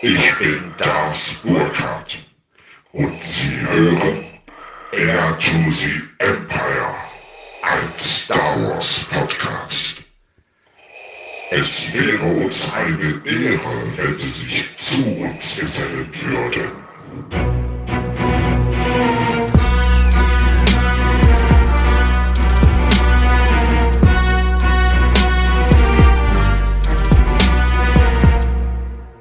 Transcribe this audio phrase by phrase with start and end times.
[0.00, 2.18] Ich bin Darth Burkhardt
[2.92, 4.24] und Sie hören
[4.92, 6.94] Air to the Empire,
[7.62, 9.96] ein Star Wars Podcast.
[11.50, 17.57] Es wäre uns eine Ehre, wenn Sie sich zu uns gesellen würden.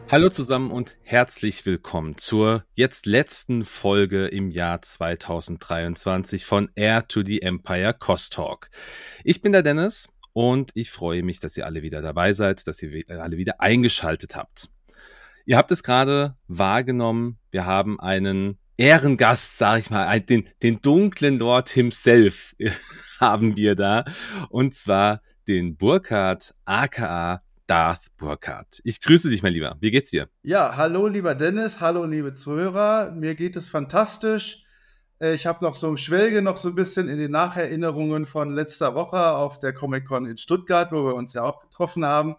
[0.10, 7.24] Hallo zusammen und herzlich willkommen zur jetzt letzten Folge im Jahr 2023 von Air to
[7.26, 8.70] the Empire Cost Talk.
[9.26, 12.82] Ich bin der Dennis und ich freue mich, dass ihr alle wieder dabei seid, dass
[12.82, 14.70] ihr alle wieder eingeschaltet habt.
[15.46, 21.38] Ihr habt es gerade wahrgenommen, wir haben einen Ehrengast, sag ich mal, den, den dunklen
[21.38, 22.56] Lord himself
[23.20, 24.06] haben wir da
[24.48, 28.82] und zwar den Burkhard aka Darth Burkhardt.
[28.86, 29.76] Ich grüße dich, mein Lieber.
[29.82, 30.30] Wie geht's dir?
[30.42, 31.82] Ja, hallo, lieber Dennis.
[31.82, 33.12] Hallo, liebe Zuhörer.
[33.12, 34.64] Mir geht es fantastisch.
[35.20, 38.96] Äh, ich habe noch so Schwelge noch so ein bisschen in den Nacherinnerungen von letzter
[38.96, 42.38] Woche auf der Comic Con in Stuttgart, wo wir uns ja auch getroffen haben.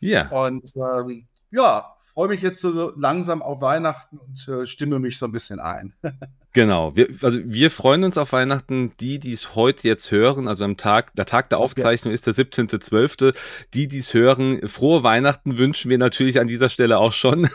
[0.00, 0.28] Ja.
[0.28, 5.26] Und ähm, ja, freue mich jetzt so langsam auf Weihnachten und äh, stimme mich so
[5.26, 5.92] ein bisschen ein.
[6.52, 6.96] Genau.
[6.96, 8.92] Wir, also wir freuen uns auf Weihnachten.
[8.98, 12.32] Die, die es heute jetzt hören, also am Tag, der Tag der Aufzeichnung ist der
[12.32, 13.36] 17.12.
[13.74, 17.50] Die, die es hören, frohe Weihnachten wünschen wir natürlich an dieser Stelle auch schon.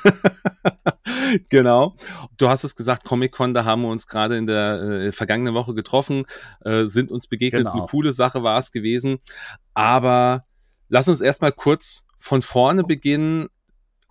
[1.49, 1.95] genau.
[2.37, 5.73] Du hast es gesagt, Comic-Con, da haben wir uns gerade in der äh, vergangenen Woche
[5.73, 6.25] getroffen,
[6.63, 7.63] äh, sind uns begegnet.
[7.63, 7.73] Genau.
[7.73, 9.17] Eine coole Sache war es gewesen.
[9.73, 10.45] Aber
[10.89, 13.49] lass uns erstmal kurz von vorne beginnen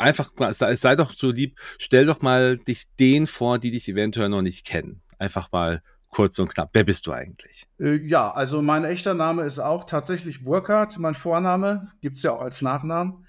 [0.01, 4.29] einfach, sei, sei doch so lieb, stell doch mal dich den vor, die dich eventuell
[4.29, 5.03] noch nicht kennen.
[5.19, 6.71] Einfach mal kurz und knapp.
[6.73, 7.67] Wer bist du eigentlich?
[7.79, 10.99] Äh, ja, also mein echter Name ist auch tatsächlich Burkhardt.
[10.99, 13.27] Mein Vorname gibt es ja auch als Nachnamen.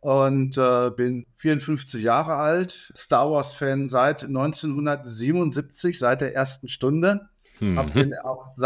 [0.00, 7.28] Und äh, bin 54 Jahre alt, Star Wars-Fan seit 1977, seit der ersten Stunde.
[7.60, 7.78] Mhm.
[7.78, 8.56] Habe auch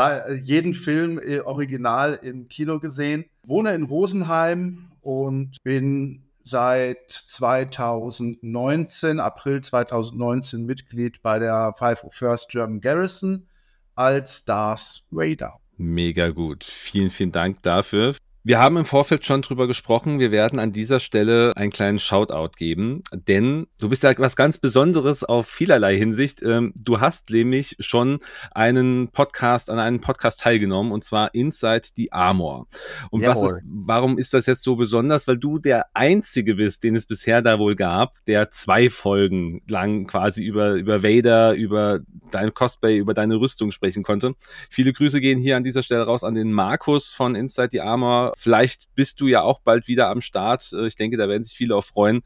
[0.41, 3.27] jeden Film äh, original im Kino gesehen.
[3.43, 13.49] Wohne in Rosenheim und bin seit 2019, April 2019 Mitglied bei der 501st German Garrison
[13.97, 15.59] als Darth Vader.
[15.77, 16.65] Mega gut.
[16.65, 18.15] Vielen, vielen Dank dafür.
[18.47, 20.21] Wir haben im Vorfeld schon drüber gesprochen.
[20.21, 24.59] Wir werden an dieser Stelle einen kleinen Shoutout geben, denn du bist ja was ganz
[24.59, 26.45] Besonderes auf vielerlei Hinsicht.
[26.45, 28.21] Ähm, du hast nämlich schon
[28.53, 32.69] einen Podcast, an einem Podcast teilgenommen und zwar Inside the Armor.
[33.11, 35.27] Und was ist, warum ist das jetzt so besonders?
[35.27, 40.07] Weil du der einzige bist, den es bisher da wohl gab, der zwei Folgen lang
[40.07, 41.99] quasi über, über Vader, über
[42.31, 44.37] dein Cosplay, über deine Rüstung sprechen konnte.
[44.71, 48.35] Viele Grüße gehen hier an dieser Stelle raus an den Markus von Inside the Armor
[48.37, 50.71] Vielleicht bist du ja auch bald wieder am Start.
[50.73, 52.23] Äh, ich denke, da werden sich viele auch freuen.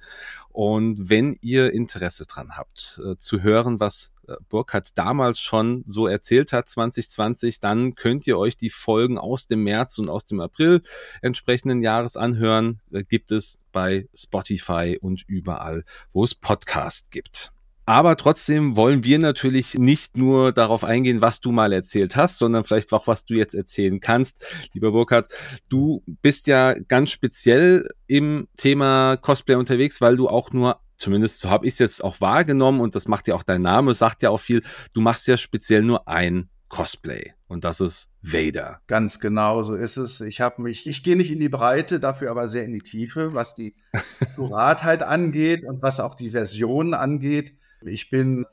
[0.48, 6.08] Und wenn ihr Interesse dran habt, äh, zu hören, was äh, Burkhardt damals schon so
[6.08, 10.40] erzählt hat, 2020, dann könnt ihr euch die Folgen aus dem März und aus dem
[10.40, 10.82] April
[11.22, 12.80] entsprechenden Jahres anhören.
[13.08, 17.52] Gibt es bei Spotify und überall, wo es Podcast gibt.
[17.90, 22.62] Aber trotzdem wollen wir natürlich nicht nur darauf eingehen, was du mal erzählt hast, sondern
[22.62, 24.46] vielleicht auch, was du jetzt erzählen kannst.
[24.72, 25.26] Lieber Burkhard,
[25.70, 31.50] du bist ja ganz speziell im Thema Cosplay unterwegs, weil du auch nur zumindest so
[31.50, 34.30] habe ich es jetzt auch wahrgenommen und das macht ja auch dein Name, sagt ja
[34.30, 34.62] auch viel,
[34.94, 38.82] du machst ja speziell nur ein Cosplay und das ist Vader.
[38.86, 40.20] Ganz genau, so ist es.
[40.20, 43.34] Ich habe mich, ich gehe nicht in die Breite, dafür aber sehr in die Tiefe,
[43.34, 43.74] was die
[44.20, 47.56] Akkuratheit angeht und was auch die Versionen angeht.
[47.82, 48.46] Ich bin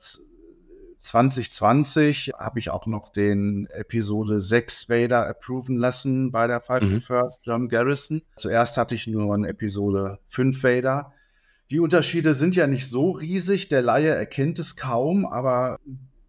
[1.00, 7.44] 2020 habe ich auch noch den Episode 6 Vader approven lassen bei der 51st mhm.
[7.44, 8.22] German Garrison.
[8.36, 11.14] Zuerst hatte ich nur eine Episode 5 Vader.
[11.70, 15.80] Die Unterschiede sind ja nicht so riesig, der Laie erkennt es kaum, aber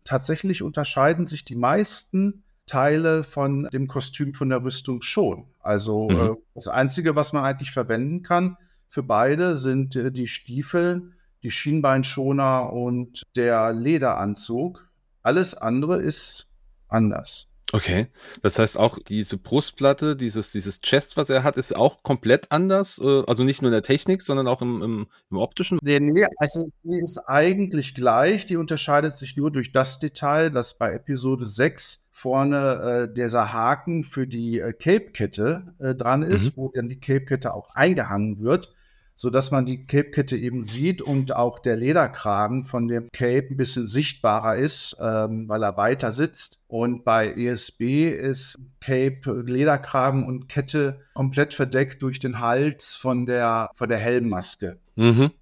[0.04, 5.46] tatsächlich unterscheiden sich die meisten Teile von dem Kostüm von der Rüstung schon.
[5.60, 6.16] Also mhm.
[6.16, 8.56] äh, das Einzige, was man eigentlich verwenden kann
[8.88, 11.12] für beide, sind äh, die Stiefel
[11.42, 14.90] die Schienbeinschoner und der Lederanzug.
[15.22, 16.50] Alles andere ist
[16.88, 17.48] anders.
[17.70, 18.06] Okay,
[18.40, 22.98] das heißt auch diese Brustplatte, dieses, dieses Chest, was er hat, ist auch komplett anders.
[22.98, 25.78] Äh, also nicht nur in der Technik, sondern auch im, im, im optischen.
[25.82, 28.46] Nee, nee, also die ist eigentlich gleich.
[28.46, 34.02] Die unterscheidet sich nur durch das Detail, dass bei Episode 6 vorne äh, dieser Haken
[34.02, 36.62] für die äh, Cape-Kette äh, dran ist, mhm.
[36.62, 38.74] wo dann die Cape-Kette auch eingehangen wird
[39.20, 43.56] so dass man die Cape-Kette eben sieht und auch der Lederkragen von dem Cape ein
[43.56, 46.60] bisschen sichtbarer ist, ähm, weil er weiter sitzt.
[46.68, 53.70] Und bei ESB ist Cape, Lederkragen und Kette komplett verdeckt durch den Hals von der,
[53.74, 54.78] von der Helmmaske.
[54.94, 55.32] Mhm.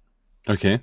[0.47, 0.79] Okay.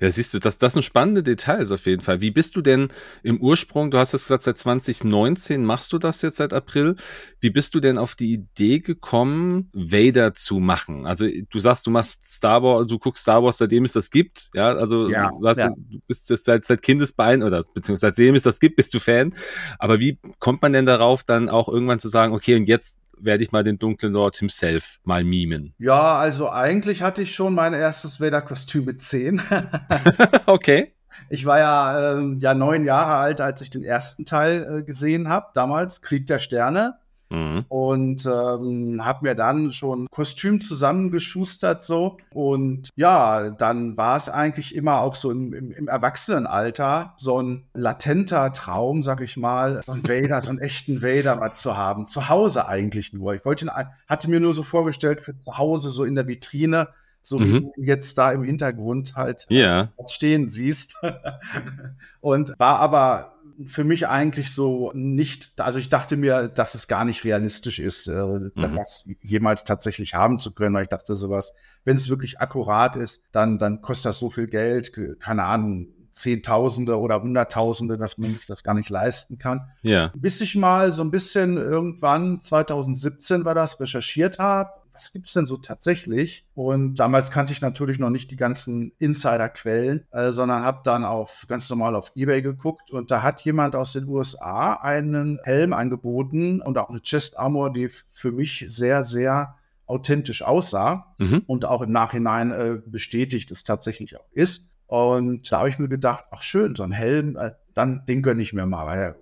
[0.00, 2.20] Ja, siehst du, das, das sind spannende Details auf jeden Fall.
[2.20, 2.88] Wie bist du denn
[3.22, 6.96] im Ursprung, du hast es gesagt, seit 2019 machst du das jetzt seit April.
[7.40, 11.06] Wie bist du denn auf die Idee gekommen, Vader zu machen?
[11.06, 14.50] Also du sagst, du machst Star Wars, du guckst Star Wars, seitdem es das gibt.
[14.54, 15.68] Ja, also ja, du, hast, ja.
[15.68, 19.34] du bist das seit, seit Kindesbein oder beziehungsweise seitdem es das gibt, bist du Fan.
[19.78, 23.42] Aber wie kommt man denn darauf, dann auch irgendwann zu sagen, okay, und jetzt werde
[23.42, 25.74] ich mal den dunklen Lord himself mal mimen.
[25.78, 29.40] Ja, also eigentlich hatte ich schon mein erstes Vader-Kostüm mit 10.
[30.46, 30.94] okay.
[31.30, 35.28] Ich war ja, ähm, ja neun Jahre alt, als ich den ersten Teil äh, gesehen
[35.28, 36.98] habe, damals, Krieg der Sterne.
[37.30, 37.64] Mhm.
[37.68, 42.16] Und ähm, habe mir dann schon Kostüm zusammengeschustert so.
[42.32, 47.64] Und ja, dann war es eigentlich immer auch so im, im, im, Erwachsenenalter so ein
[47.74, 52.06] latenter Traum, sag ich mal, so ein Vader, so einen echten Vader mal zu haben.
[52.06, 53.34] Zu Hause eigentlich nur.
[53.34, 53.70] Ich wollte ihn,
[54.08, 56.88] hatte mir nur so vorgestellt für zu Hause, so in der Vitrine
[57.28, 57.44] so mhm.
[57.44, 59.92] wie du jetzt da im Hintergrund halt yeah.
[60.06, 60.96] stehen siehst.
[62.20, 67.04] und war aber für mich eigentlich so nicht, also ich dachte mir, dass es gar
[67.04, 68.52] nicht realistisch ist, äh, mhm.
[68.54, 73.22] das jemals tatsächlich haben zu können, weil ich dachte sowas, wenn es wirklich akkurat ist,
[73.32, 78.46] dann, dann kostet das so viel Geld, keine Ahnung, Zehntausende oder Hunderttausende, dass man sich
[78.46, 79.70] das gar nicht leisten kann.
[79.82, 80.12] Ja.
[80.16, 85.46] Bis ich mal so ein bisschen irgendwann, 2017 war das, recherchiert habe was gibt's denn
[85.46, 86.46] so tatsächlich?
[86.54, 91.46] Und damals kannte ich natürlich noch nicht die ganzen Insiderquellen, äh, sondern habe dann auf
[91.48, 96.60] ganz normal auf eBay geguckt und da hat jemand aus den USA einen Helm angeboten
[96.60, 99.54] und auch eine Chest Armor, die für mich sehr, sehr
[99.86, 101.42] authentisch aussah mhm.
[101.46, 104.68] und auch im Nachhinein äh, bestätigt es tatsächlich auch ist.
[104.86, 108.42] Und da habe ich mir gedacht, ach schön, so ein Helm, äh, dann den gönne
[108.42, 109.16] ich mir mal, weil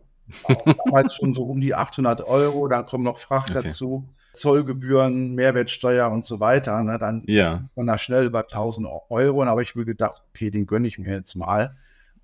[0.48, 3.62] damals schon so um die 800 Euro, dann kommt noch Fracht okay.
[3.64, 4.08] dazu.
[4.32, 7.64] Zollgebühren, Mehrwertsteuer und so weiter, ne, dann ja.
[7.74, 9.40] man da schnell über 1000 Euro.
[9.40, 11.74] Und habe ich mir gedacht, okay, den gönne ich mir jetzt mal.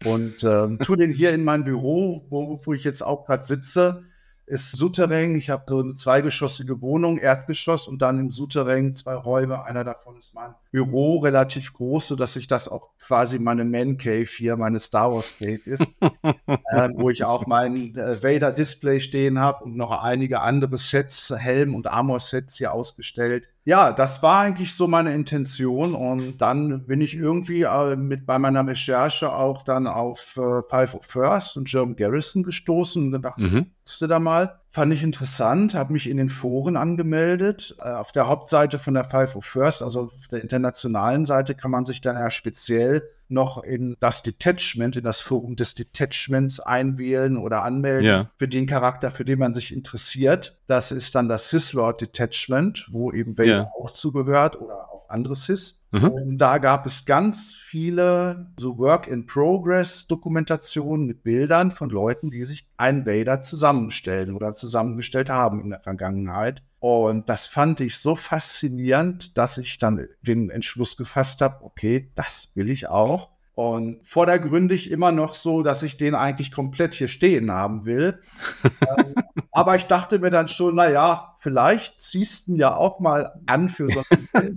[0.04, 4.04] Und ähm, tu den hier in mein Büro, wo, wo ich jetzt auch gerade sitze
[4.46, 5.34] ist Souterrain.
[5.34, 9.64] Ich habe so eine zweigeschossige Wohnung, Erdgeschoss und dann im Souterrain zwei Räume.
[9.64, 14.24] Einer davon ist mein Büro, relativ groß, sodass ich das auch quasi meine Man Cave
[14.24, 15.90] hier, meine Star Wars Cave ist,
[16.22, 21.32] äh, wo ich auch mein äh, Vader Display stehen habe und noch einige andere Sets,
[21.36, 23.48] Helm- und Armor-Sets hier ausgestellt.
[23.64, 28.38] Ja, das war eigentlich so meine Intention und dann bin ich irgendwie äh, mit bei
[28.40, 33.38] meiner Recherche auch dann auf äh, Five of First und Jerome Garrison gestoßen und gedacht,
[33.38, 33.66] mhm.
[34.00, 34.31] du da mal.
[34.70, 37.76] Fand ich interessant, habe mich in den Foren angemeldet.
[37.80, 41.70] Äh, auf der Hauptseite von der Five of First, also auf der internationalen Seite, kann
[41.70, 47.36] man sich dann ja speziell noch in das Detachment, in das Forum des Detachments einwählen
[47.36, 48.30] oder anmelden ja.
[48.36, 50.56] für den Charakter, für den man sich interessiert.
[50.66, 53.70] Das ist dann das Syslord Detachment, wo eben Vader ja.
[53.78, 55.82] auch zugehört oder auch andere Sys.
[55.92, 56.36] Mhm.
[56.38, 63.40] Da gab es ganz viele so Work-in-Progress-Dokumentationen mit Bildern von Leuten, die sich einen Vader
[63.40, 66.62] zusammenstellen oder zusammengestellt haben in der Vergangenheit.
[66.80, 72.50] Und das fand ich so faszinierend, dass ich dann den Entschluss gefasst habe, okay, das
[72.54, 73.30] will ich auch.
[73.54, 78.18] Und vordergründig immer noch so, dass ich den eigentlich komplett hier stehen haben will.
[78.64, 79.14] ähm,
[79.50, 83.38] aber ich dachte mir dann schon, na ja, vielleicht ziehst du ihn ja auch mal
[83.46, 84.02] an für so
[84.32, 84.32] ein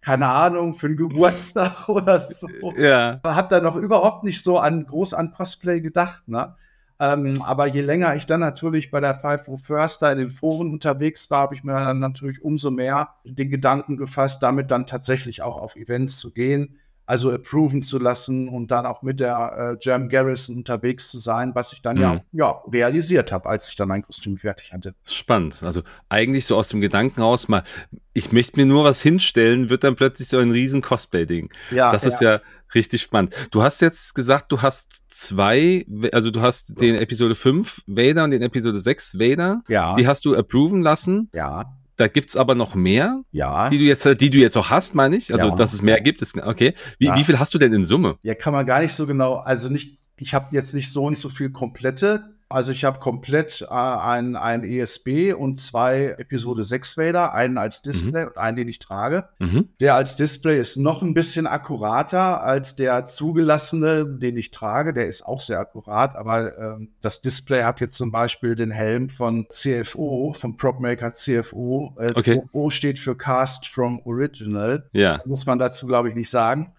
[0.00, 2.48] keine Ahnung, für einen Geburtstag oder so.
[2.76, 3.20] Ja.
[3.24, 6.54] Hab da noch überhaupt nicht so an groß an Cosplay gedacht, ne?
[7.00, 10.30] Ähm, aber je länger ich dann natürlich bei der Five for First da in den
[10.30, 14.84] Foren unterwegs war, habe ich mir dann natürlich umso mehr den Gedanken gefasst, damit dann
[14.84, 16.78] tatsächlich auch auf Events zu gehen
[17.08, 21.54] also approven zu lassen und dann auch mit der äh, Jam Garrison unterwegs zu sein,
[21.54, 22.02] was ich dann mhm.
[22.02, 24.94] ja, ja realisiert habe, als ich dann ein Kostüm fertig hatte.
[25.04, 25.62] Spannend.
[25.62, 27.64] Also eigentlich so aus dem Gedanken raus mal,
[28.12, 31.50] ich möchte mir nur was hinstellen, wird dann plötzlich so ein riesen Cosplay-Ding.
[31.70, 32.08] Ja, das ja.
[32.10, 32.40] ist ja
[32.74, 33.34] richtig spannend.
[33.52, 38.32] Du hast jetzt gesagt, du hast zwei, also du hast den Episode 5 Vader und
[38.32, 39.62] den Episode 6 Vader.
[39.68, 39.94] Ja.
[39.94, 41.30] Die hast du approven lassen.
[41.32, 41.77] Ja.
[41.98, 43.68] Da gibt's aber noch mehr, ja.
[43.70, 45.34] die du jetzt, die du jetzt auch hast, meine ich.
[45.34, 45.56] Also, ja.
[45.56, 46.74] dass es mehr gibt, ist okay.
[46.98, 47.16] Wie, ja.
[47.16, 48.18] wie viel hast du denn in Summe?
[48.22, 49.34] Ja, kann man gar nicht so genau.
[49.34, 53.62] Also nicht, ich habe jetzt nicht so nicht so viel komplette also ich habe komplett
[53.62, 58.28] äh, ein, ein ESB und zwei Episode 6 Vader, einen als Display mhm.
[58.28, 59.28] und einen, den ich trage.
[59.38, 59.68] Mhm.
[59.80, 64.94] Der als Display ist noch ein bisschen akkurater als der zugelassene, den ich trage.
[64.94, 69.10] Der ist auch sehr akkurat, aber äh, das Display hat jetzt zum Beispiel den Helm
[69.10, 71.94] von CFO, vom Propmaker CFO.
[71.98, 72.40] Äh, okay.
[72.40, 74.88] CFO steht für Cast from Original.
[74.92, 75.20] Ja.
[75.26, 76.72] Muss man dazu, glaube ich, nicht sagen.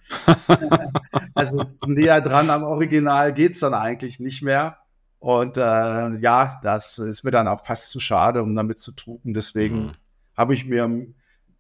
[1.36, 4.79] also näher dran am Original geht's dann eigentlich nicht mehr.
[5.20, 9.34] Und äh, ja, das ist mir dann auch fast zu schade, um damit zu drucken.
[9.34, 9.92] Deswegen mhm.
[10.36, 10.90] habe ich mir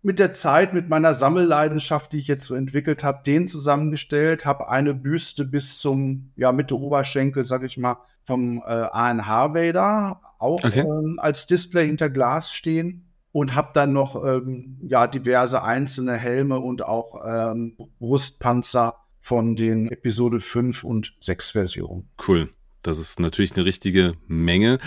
[0.01, 4.69] mit der Zeit, mit meiner Sammelleidenschaft, die ich jetzt so entwickelt habe, den zusammengestellt, habe
[4.69, 10.63] eine Büste bis zum ja Mitte Oberschenkel, sag ich mal, vom äh, ANH Vader auch
[10.63, 10.81] okay.
[10.81, 16.59] ähm, als Display hinter Glas stehen und habe dann noch ähm, ja diverse einzelne Helme
[16.59, 22.09] und auch ähm, Brustpanzer von den Episode 5 und 6 Versionen.
[22.25, 22.49] Cool.
[22.83, 24.79] Das ist natürlich eine richtige Menge.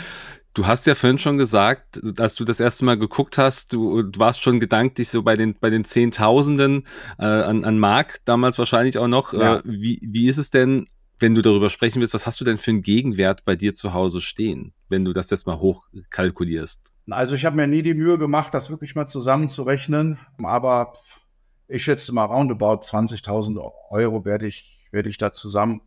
[0.55, 4.21] Du hast ja vorhin schon gesagt, dass du das erste Mal geguckt hast, du, du
[4.21, 6.87] warst schon gedanklich so bei den, bei den Zehntausenden
[7.19, 9.33] äh, an, an Mark, damals wahrscheinlich auch noch.
[9.33, 9.59] Ja.
[9.59, 10.85] Äh, wie, wie ist es denn,
[11.19, 13.95] wenn du darüber sprechen willst, was hast du denn für einen Gegenwert bei dir zu
[13.95, 16.93] Hause stehen, wenn du das jetzt mal hochkalkulierst?
[17.11, 20.93] Also ich habe mir nie die Mühe gemacht, das wirklich mal zusammenzurechnen, aber
[21.67, 23.59] ich schätze mal roundabout 20.000
[23.91, 25.81] Euro werde ich, werde ich da zusammen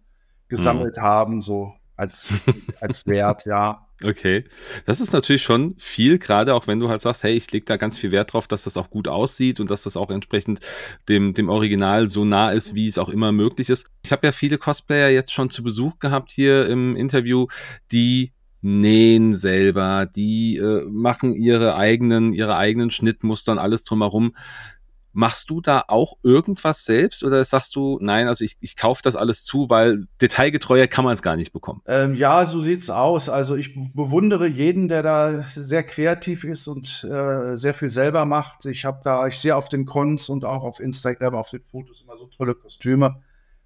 [0.48, 1.02] gesammelt mhm.
[1.02, 2.30] haben, so als,
[2.82, 3.88] als Wert, ja.
[4.04, 4.44] Okay,
[4.86, 7.78] das ist natürlich schon viel, gerade auch wenn du halt sagst, hey, ich lege da
[7.78, 10.60] ganz viel Wert drauf, dass das auch gut aussieht und dass das auch entsprechend
[11.08, 13.90] dem, dem Original so nah ist, wie es auch immer möglich ist.
[14.04, 17.48] Ich habe ja viele Cosplayer jetzt schon zu Besuch gehabt hier im Interview,
[17.94, 18.34] die
[18.66, 24.36] nähen selber, die äh, machen ihre eigenen, ihre eigenen Schnittmustern, alles drumherum.
[25.16, 29.16] Machst du da auch irgendwas selbst oder sagst du, nein, also ich, ich kaufe das
[29.16, 31.82] alles zu, weil detailgetreuer kann man es gar nicht bekommen?
[31.86, 33.30] Ähm, ja, so sieht's aus.
[33.30, 38.66] Also ich bewundere jeden, der da sehr kreativ ist und äh, sehr viel selber macht.
[38.66, 42.02] Ich habe da, ich sehe auf den Cons und auch auf Instagram, auf den Fotos
[42.02, 43.22] immer so tolle Kostüme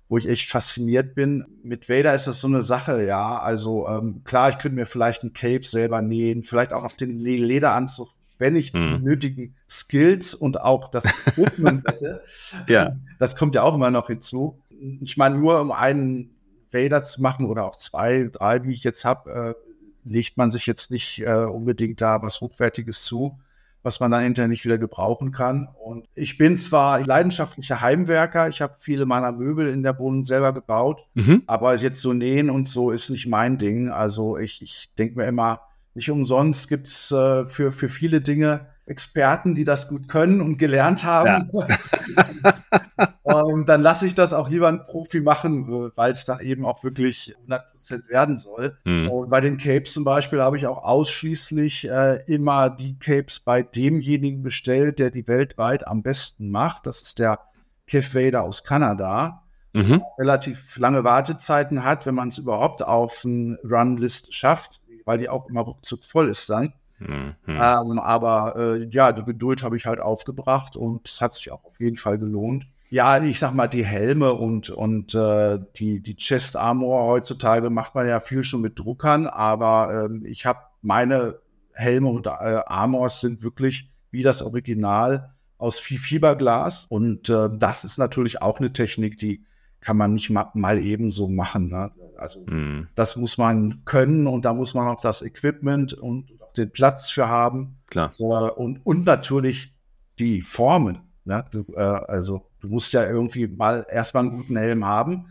[0.09, 1.45] wo ich echt fasziniert bin.
[1.63, 3.37] Mit Vader ist das so eine Sache, ja.
[3.37, 7.19] Also ähm, klar, ich könnte mir vielleicht ein Cape selber nähen, vielleicht auch auf den
[7.19, 8.81] Lederanzug wenn ich mhm.
[8.81, 12.23] die nötigen Skills und auch das Equipment hätte.
[12.67, 12.95] ja.
[13.19, 14.61] Das kommt ja auch immer noch hinzu.
[15.01, 16.29] Ich meine, nur um einen
[16.71, 20.65] Vader zu machen oder auch zwei, drei, wie ich jetzt habe, äh, legt man sich
[20.65, 23.37] jetzt nicht äh, unbedingt da was Hochwertiges zu,
[23.83, 25.67] was man dann hinterher nicht wieder gebrauchen kann.
[25.83, 30.53] Und ich bin zwar leidenschaftlicher Heimwerker, ich habe viele meiner Möbel in der Wohnung selber
[30.53, 31.43] gebaut, mhm.
[31.45, 33.89] aber jetzt so nähen und so ist nicht mein Ding.
[33.89, 35.59] Also ich, ich denke mir immer,
[35.93, 40.57] nicht umsonst gibt es äh, für, für viele Dinge Experten, die das gut können und
[40.57, 41.49] gelernt haben.
[41.53, 43.13] Ja.
[43.21, 46.65] und dann lasse ich das auch lieber ein Profi machen, äh, weil es da eben
[46.65, 48.77] auch wirklich 100% werden soll.
[48.85, 49.09] Mhm.
[49.09, 53.61] Und bei den Capes zum Beispiel habe ich auch ausschließlich äh, immer die Capes bei
[53.61, 56.87] demjenigen bestellt, der die weltweit am besten macht.
[56.87, 57.39] Das ist der
[57.85, 59.43] Kev Vader aus Kanada.
[59.73, 60.01] Mhm.
[60.17, 65.49] Relativ lange Wartezeiten hat, wenn man es überhaupt auf ein Runlist schafft weil die auch
[65.49, 66.71] immer ruckzuck voll ist dann.
[66.99, 67.33] Mhm.
[67.47, 71.65] Ähm, aber äh, ja, die Geduld habe ich halt aufgebracht und es hat sich auch
[71.65, 72.67] auf jeden Fall gelohnt.
[72.91, 77.95] Ja, ich sag mal, die Helme und, und äh, die, die Chest Armor heutzutage macht
[77.95, 81.39] man ja viel schon mit Druckern, aber äh, ich habe meine
[81.73, 87.97] Helme und äh, Armors sind wirklich wie das Original aus Fiberglas und äh, das ist
[87.97, 89.43] natürlich auch eine Technik, die
[89.81, 91.69] kann man nicht mal, mal eben so machen.
[91.69, 91.91] Ne?
[92.19, 92.87] Also mhm.
[92.95, 97.09] das muss man können und da muss man auch das Equipment und auch den Platz
[97.09, 97.77] für haben.
[97.89, 98.11] Klar.
[98.13, 99.73] So, und, und natürlich
[100.19, 100.99] die Formen.
[101.25, 101.45] Ne?
[101.51, 105.27] Du, äh, also du musst ja irgendwie mal erstmal einen guten Helm haben,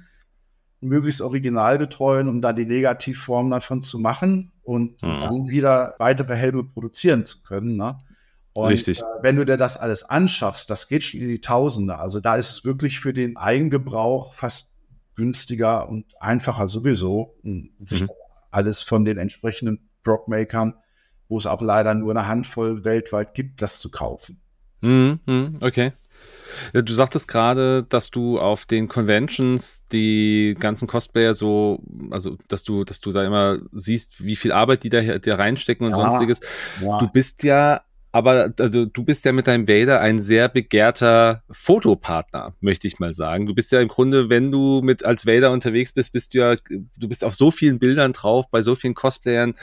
[0.81, 5.19] möglichst originalgetreuen, um dann die Negativform davon zu machen und mhm.
[5.19, 7.77] dann wieder weitere Helme produzieren zu können.
[7.77, 7.99] Ne?
[8.53, 9.01] Und, Richtig.
[9.01, 11.99] Äh, wenn du dir das alles anschaffst, das geht schon in die Tausende.
[11.99, 14.73] Also da ist es wirklich für den Eigengebrauch fast
[15.19, 17.35] günstiger und einfacher sowieso,
[17.81, 18.09] sich mhm.
[18.51, 20.75] alles von den entsprechenden Prop-Makern,
[21.29, 24.41] wo es auch leider nur eine Handvoll weltweit gibt, das zu kaufen.
[24.81, 25.93] Mhm, mhm okay.
[26.73, 32.85] Du sagtest gerade, dass du auf den Conventions die ganzen Cosplayer so, also dass du,
[32.85, 36.41] dass du da immer siehst, wie viel Arbeit die da, da reinstecken und ja, sonstiges.
[36.81, 36.99] Ja.
[36.99, 37.83] Du bist ja
[38.19, 43.15] aber also du bist ja mit deinem Vader ein sehr begehrter Fotopartner, möchte ich mal
[43.15, 43.47] sagen.
[43.47, 46.57] Du bist ja im Grunde, wenn du mit als Vader unterwegs bist, bist du ja,
[46.57, 49.55] du bist auf so vielen Bildern drauf, bei so vielen Cosplayern.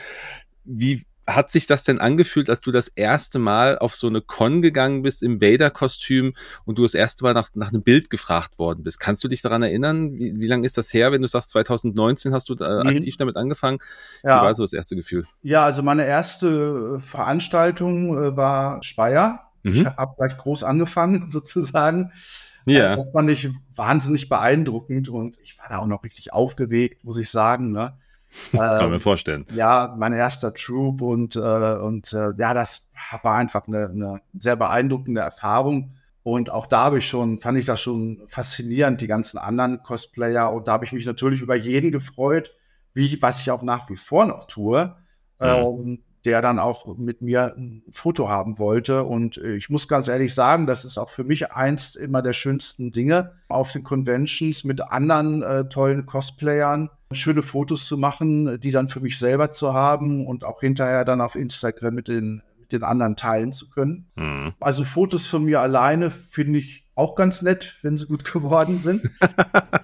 [0.63, 4.61] Wie, hat sich das denn angefühlt, als du das erste Mal auf so eine Con
[4.61, 6.33] gegangen bist im Vader-Kostüm
[6.65, 8.99] und du das erste Mal nach, nach einem Bild gefragt worden bist?
[8.99, 10.13] Kannst du dich daran erinnern?
[10.13, 12.89] Wie, wie lange ist das her, wenn du sagst, 2019 hast du äh, mhm.
[12.89, 13.79] aktiv damit angefangen?
[14.23, 14.41] Ja.
[14.41, 15.25] Wie war so das erste Gefühl?
[15.41, 19.51] Ja, also meine erste äh, Veranstaltung äh, war Speyer.
[19.63, 19.73] Mhm.
[19.73, 22.11] Ich habe gleich groß angefangen, sozusagen.
[22.65, 22.93] Ja.
[22.93, 27.17] Äh, das fand ich wahnsinnig beeindruckend und ich war da auch noch richtig aufgeregt, muss
[27.17, 27.71] ich sagen.
[27.71, 27.97] Ne?
[28.51, 29.45] Kann mir ähm, vorstellen.
[29.53, 32.89] Ja, mein erster Troop und, äh, und äh, ja, das
[33.21, 35.95] war einfach eine, eine sehr beeindruckende Erfahrung.
[36.23, 40.51] Und auch da habe ich schon, fand ich das schon faszinierend, die ganzen anderen Cosplayer.
[40.51, 42.51] Und da habe ich mich natürlich über jeden gefreut,
[42.93, 44.95] wie, was ich auch nach wie vor noch tue.
[45.39, 45.45] Mhm.
[45.45, 49.03] Ähm, der dann auch mit mir ein Foto haben wollte.
[49.03, 52.33] Und äh, ich muss ganz ehrlich sagen, das ist auch für mich eins immer der
[52.33, 58.71] schönsten Dinge, auf den Conventions mit anderen äh, tollen Cosplayern schöne Fotos zu machen, die
[58.71, 62.71] dann für mich selber zu haben und auch hinterher dann auf Instagram mit den, mit
[62.71, 64.11] den anderen teilen zu können.
[64.15, 64.53] Mhm.
[64.59, 69.09] Also Fotos von mir alleine finde ich auch ganz nett, wenn sie gut geworden sind.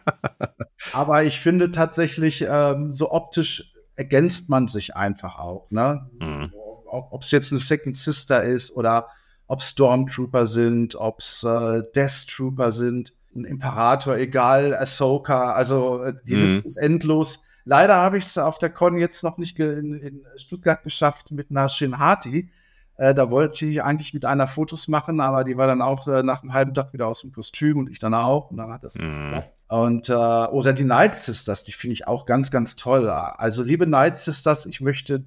[0.94, 5.70] Aber ich finde tatsächlich, ähm, so optisch ergänzt man sich einfach auch.
[5.72, 6.10] Ne?
[6.20, 6.54] Mhm.
[6.86, 9.08] Ob es jetzt eine Second Sister ist oder
[9.48, 16.14] ob Stormtrooper sind, ob es äh, Death Trooper sind, ein Imperator, egal, Ahsoka, also äh,
[16.26, 16.40] die mhm.
[16.40, 17.44] Liste ist endlos.
[17.64, 21.52] Leider habe ich es auf der Con jetzt noch nicht in, in, Stuttgart geschafft mit
[21.52, 22.52] Nashin Hati.
[22.98, 26.24] Äh, da wollte ich eigentlich mit einer Fotos machen, aber die war dann auch äh,
[26.24, 28.52] nach einem halben Tag wieder aus dem Kostüm und ich dann auch.
[28.52, 29.44] Und dann hat das mhm.
[29.68, 33.10] Und äh, oder die Night Sisters, die finde ich auch ganz, ganz toll.
[33.10, 35.24] Also liebe Night Sisters, ich möchte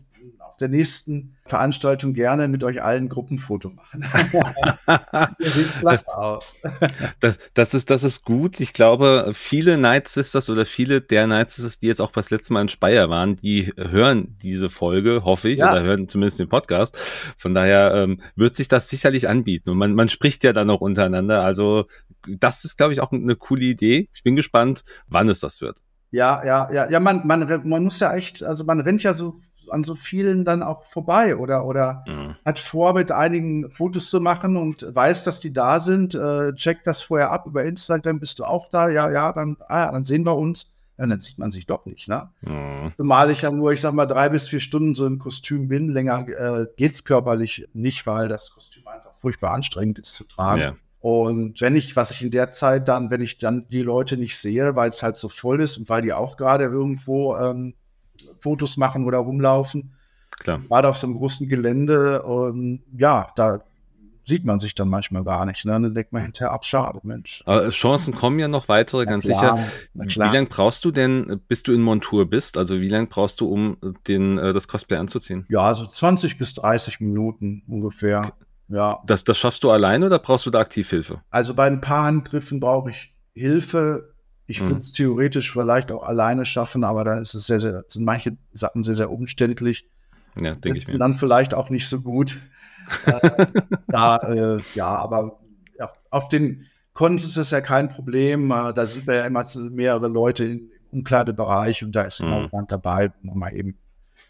[0.55, 4.05] auf der nächsten Veranstaltung gerne mit euch allen Gruppenfoto machen.
[5.41, 6.57] Ihr sieht klasse aus.
[7.19, 8.61] das, das, ist, das ist gut.
[8.61, 12.53] Ich glaube, viele Night Sisters oder viele der Night Sisters, die jetzt auch das letzte
[12.53, 15.73] Mal in Speyer waren, die hören diese Folge, hoffe ich, ja.
[15.73, 16.97] oder hören zumindest den Podcast.
[17.37, 19.71] Von daher ähm, wird sich das sicherlich anbieten.
[19.71, 21.43] Und man, man spricht ja dann auch untereinander.
[21.43, 21.87] Also
[22.29, 24.09] das ist, glaube ich, auch eine coole Idee.
[24.15, 25.81] Ich bin gespannt, wann es das wird.
[26.13, 29.35] Ja, ja, ja, ja, man, man, man muss ja echt, also man rennt ja so
[29.71, 32.37] an so vielen dann auch vorbei oder, oder mhm.
[32.45, 36.87] hat vor, mit einigen Fotos zu machen und weiß, dass die da sind, äh, checkt
[36.87, 38.89] das vorher ab über Instagram, bist du auch da?
[38.89, 40.73] Ja, ja, dann, ah, dann sehen wir uns.
[40.97, 42.31] Ja, dann sieht man sich doch nicht, ne?
[42.43, 42.93] Mhm.
[42.97, 45.89] Zumal ich ja nur, ich sag mal, drei bis vier Stunden so im Kostüm bin.
[45.89, 50.61] Länger äh, geht's körperlich nicht, weil das Kostüm einfach furchtbar anstrengend ist zu tragen.
[50.61, 50.77] Ja.
[51.05, 54.39] Und wenn ich, was ich in der Zeit dann, wenn ich dann die Leute nicht
[54.39, 57.75] sehe, weil es halt so voll ist und weil die auch gerade irgendwo ähm,
[58.45, 59.95] Fotos machen oder rumlaufen.
[60.39, 60.61] Klar.
[60.61, 62.23] Gerade auf so einem großen Gelände.
[62.23, 63.65] Und ja, da
[64.27, 65.65] sieht man sich dann manchmal gar nicht.
[65.65, 65.73] Ne?
[65.73, 67.43] Dann denkt man hinterher ab, schade, Mensch.
[67.47, 70.31] Aber Chancen kommen ja noch weitere, na ganz klar, sicher.
[70.31, 72.59] Wie lange brauchst du denn, bis du in Montur bist?
[72.59, 75.47] Also wie lange brauchst du, um den, äh, das Cosplay anzuziehen?
[75.49, 78.21] Ja, also 20 bis 30 Minuten ungefähr.
[78.21, 78.45] Okay.
[78.69, 79.03] Ja.
[79.07, 81.23] Das, das schaffst du alleine oder brauchst du da aktiv Hilfe?
[81.31, 84.14] Also bei ein paar Handgriffen brauche ich Hilfe.
[84.47, 84.67] Ich mhm.
[84.67, 88.37] würde es theoretisch vielleicht auch alleine schaffen, aber dann ist es sehr, sehr, sind manche
[88.53, 89.89] Sachen sehr, sehr umständlich.
[90.39, 90.99] Ja, denke ich mir.
[90.99, 92.39] dann vielleicht auch nicht so gut.
[93.07, 93.47] äh,
[93.89, 95.39] da, äh, ja, aber
[95.79, 98.51] ja, auf den Cons ist es ja kein Problem.
[98.51, 102.45] Äh, da sind wir ja immer mehrere Leute im Umkleidebereich und da ist immer mhm.
[102.47, 103.79] jemand dabei, wo man mal eben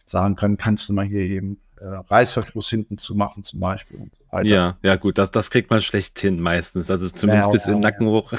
[0.07, 4.15] sagen kann, kannst du mal hier eben äh, Reißverschluss hinten zu machen zum Beispiel und
[4.15, 4.49] so weiter.
[4.49, 7.73] Ja, ja gut, das, das kriegt man schlecht hin meistens, also zumindest ja, bis ja,
[7.73, 8.33] in den Nacken hoch.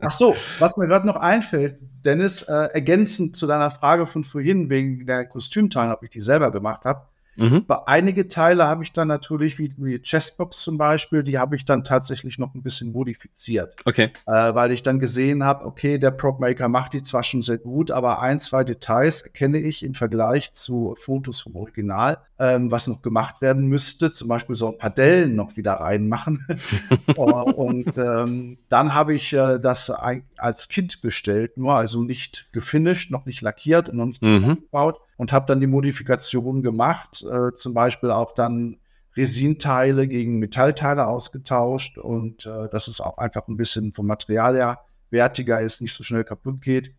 [0.00, 4.70] Ach so, was mir gerade noch einfällt, Dennis, äh, ergänzend zu deiner Frage von vorhin
[4.70, 7.06] wegen der Kostümteilen, ob ich die selber gemacht habe.
[7.36, 7.64] Mhm.
[7.66, 11.64] Bei einige Teile habe ich dann natürlich, wie die Chessbox zum Beispiel, die habe ich
[11.64, 13.76] dann tatsächlich noch ein bisschen modifiziert.
[13.84, 14.10] Okay.
[14.26, 17.90] Äh, weil ich dann gesehen habe, okay, der Propmaker macht die zwar schon sehr gut,
[17.90, 23.02] aber ein, zwei Details erkenne ich im Vergleich zu Fotos vom Original, ähm, was noch
[23.02, 24.10] gemacht werden müsste.
[24.10, 26.46] Zum Beispiel so ein paar Dellen noch wieder reinmachen.
[27.16, 33.26] und ähm, dann habe ich äh, das als Kit bestellt, nur also nicht gefinisht, noch
[33.26, 34.36] nicht lackiert und noch nicht mhm.
[34.36, 38.78] zusammengebaut und habe dann die Modifikation gemacht, äh, zum Beispiel auch dann
[39.16, 44.80] Resinteile gegen Metallteile ausgetauscht und äh, dass es auch einfach ein bisschen vom Material her
[45.10, 46.94] wertiger ist, nicht so schnell kaputt geht.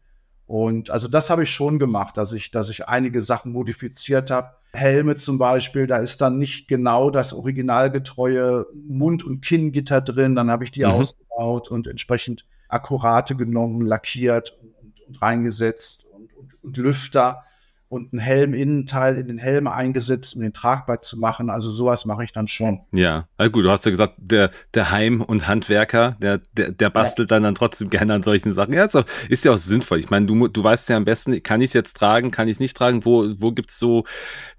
[0.47, 4.51] Und also das habe ich schon gemacht, dass ich, dass ich einige Sachen modifiziert habe.
[4.73, 10.35] Helme zum Beispiel, da ist dann nicht genau das originalgetreue Mund- und Kinngitter drin.
[10.35, 10.91] Dann habe ich die mhm.
[10.91, 17.43] ausgebaut und entsprechend akkurate genommen, lackiert und, und reingesetzt und, und, und Lüfter
[17.89, 21.49] und ein Helm-Innenteil in den Helm eingesetzt, um den tragbar zu machen.
[21.49, 22.81] Also sowas mache ich dann schon.
[22.91, 26.89] Ja, also gut, du hast ja gesagt, der, der Heim- und Handwerker, der, der, der
[26.89, 27.35] bastelt ja.
[27.35, 28.73] dann, dann trotzdem gerne an solchen Sachen.
[28.73, 29.99] Ja, ist, auch, ist ja auch sinnvoll.
[29.99, 32.55] Ich meine, du, du weißt ja am besten, kann ich es jetzt tragen, kann ich
[32.55, 34.03] es nicht tragen, wo, wo gibt's so,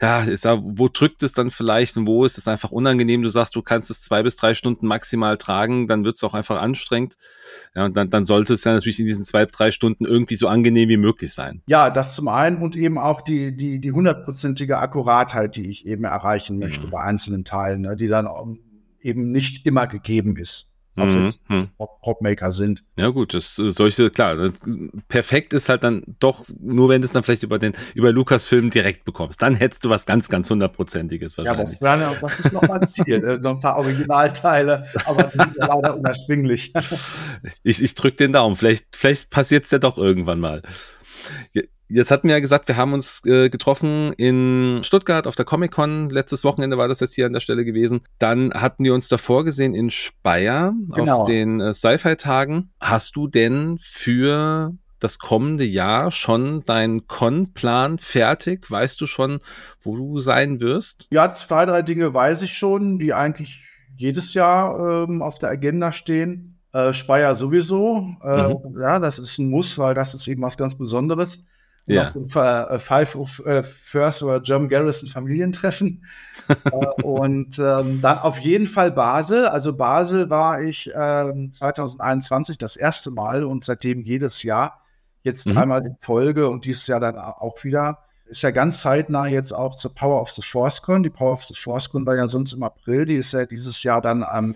[0.01, 3.23] ja, ist da, wo drückt es dann vielleicht und wo ist es einfach unangenehm?
[3.23, 6.35] Du sagst, du kannst es zwei bis drei Stunden maximal tragen, dann wird es auch
[6.35, 7.17] einfach anstrengend.
[7.75, 10.49] Ja, und dann, dann sollte es ja natürlich in diesen zwei, drei Stunden irgendwie so
[10.49, 11.63] angenehm wie möglich sein.
[11.67, 16.05] Ja, das zum einen und eben auch die, die, die hundertprozentige Akkuratheit, die ich eben
[16.05, 16.91] erreichen möchte mhm.
[16.91, 18.29] bei einzelnen Teilen, ne, die dann
[19.01, 21.33] eben nicht immer gegeben ist ob mhm.
[21.49, 21.69] mhm.
[22.03, 22.83] Popmaker sind.
[22.99, 24.53] Ja gut, das äh, solche, klar, das,
[25.09, 28.71] perfekt ist halt dann doch, nur wenn du es dann vielleicht über den, über Lukas-Film
[28.71, 29.41] direkt bekommst.
[29.43, 31.81] Dann hättest du was ganz, ganz hundertprozentiges wahrscheinlich.
[31.81, 33.25] Ja, das, das ist noch mal Ziel.
[33.25, 36.73] äh, noch ein paar Originalteile, aber die sind leider unerschwinglich.
[37.63, 38.57] ich, ich drück den Daumen.
[38.57, 40.63] Vielleicht, vielleicht passiert es ja doch irgendwann mal.
[41.91, 46.11] Jetzt hatten wir ja gesagt, wir haben uns äh, getroffen in Stuttgart auf der Comic-Con.
[46.11, 48.03] Letztes Wochenende war das jetzt hier an der Stelle gewesen.
[48.19, 51.21] Dann hatten wir uns davor gesehen in Speyer genau.
[51.21, 52.71] auf den äh, Sci-Fi-Tagen.
[52.79, 58.71] Hast du denn für das kommende Jahr schon deinen Con-Plan fertig?
[58.71, 59.39] Weißt du schon,
[59.81, 61.09] wo du sein wirst?
[61.11, 63.65] Ja, zwei, drei Dinge weiß ich schon, die eigentlich
[63.97, 66.59] jedes Jahr ähm, auf der Agenda stehen.
[66.73, 68.09] Äh, Speyer sowieso.
[68.23, 68.79] Äh, mhm.
[68.79, 71.47] Ja, das ist ein Muss, weil das ist eben was ganz Besonderes.
[71.89, 72.03] Ja.
[72.03, 76.05] Noch so ein äh, Five of äh, First oder German Garrison Familientreffen.
[76.65, 76.71] äh,
[77.03, 79.47] und ähm, dann auf jeden Fall Basel.
[79.47, 84.83] Also Basel war ich äh, 2021 das erste Mal und seitdem jedes Jahr.
[85.23, 85.55] Jetzt mhm.
[85.55, 88.05] dreimal in Folge und dieses Jahr dann auch wieder.
[88.27, 91.03] Ist ja ganz zeitnah jetzt auch zur Power of the Force Con.
[91.03, 93.07] Die Power of the Force Con war ja sonst im April.
[93.07, 94.55] Die ist ja dieses Jahr dann am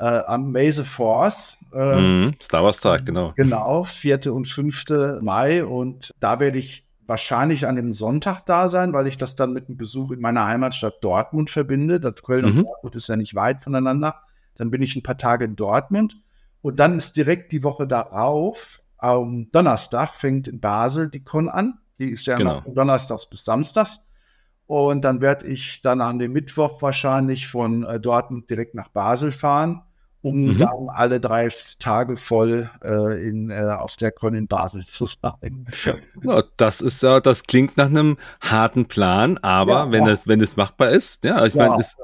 [0.00, 1.58] äh, am May the Force.
[1.74, 3.32] Äh, mm, Star Wars Tag, genau.
[3.36, 4.32] Genau, 4.
[4.32, 5.20] und 5.
[5.20, 5.64] Mai.
[5.64, 9.68] Und da werde ich wahrscheinlich an dem Sonntag da sein, weil ich das dann mit
[9.68, 12.00] einem Besuch in meiner Heimatstadt Dortmund verbinde.
[12.00, 12.58] Das Köln mhm.
[12.58, 14.22] und Dortmund ist ja nicht weit voneinander.
[14.54, 16.16] Dann bin ich ein paar Tage in Dortmund.
[16.62, 21.78] Und dann ist direkt die Woche darauf, am Donnerstag, fängt in Basel die Con an.
[21.98, 22.62] Die ist ja genau.
[22.66, 24.06] Donnerstags bis Samstags.
[24.66, 29.32] Und dann werde ich dann an dem Mittwoch wahrscheinlich von äh, Dortmund direkt nach Basel
[29.32, 29.82] fahren
[30.22, 30.58] um mhm.
[30.58, 35.66] dann alle drei Tage voll äh, in, äh, auf der Con in Basel zu sein.
[36.22, 40.40] Ja, das ist ja, das klingt nach einem harten Plan, aber ja, wenn es, wenn
[40.40, 41.96] es machbar ist, ja, ich ja, meine, es,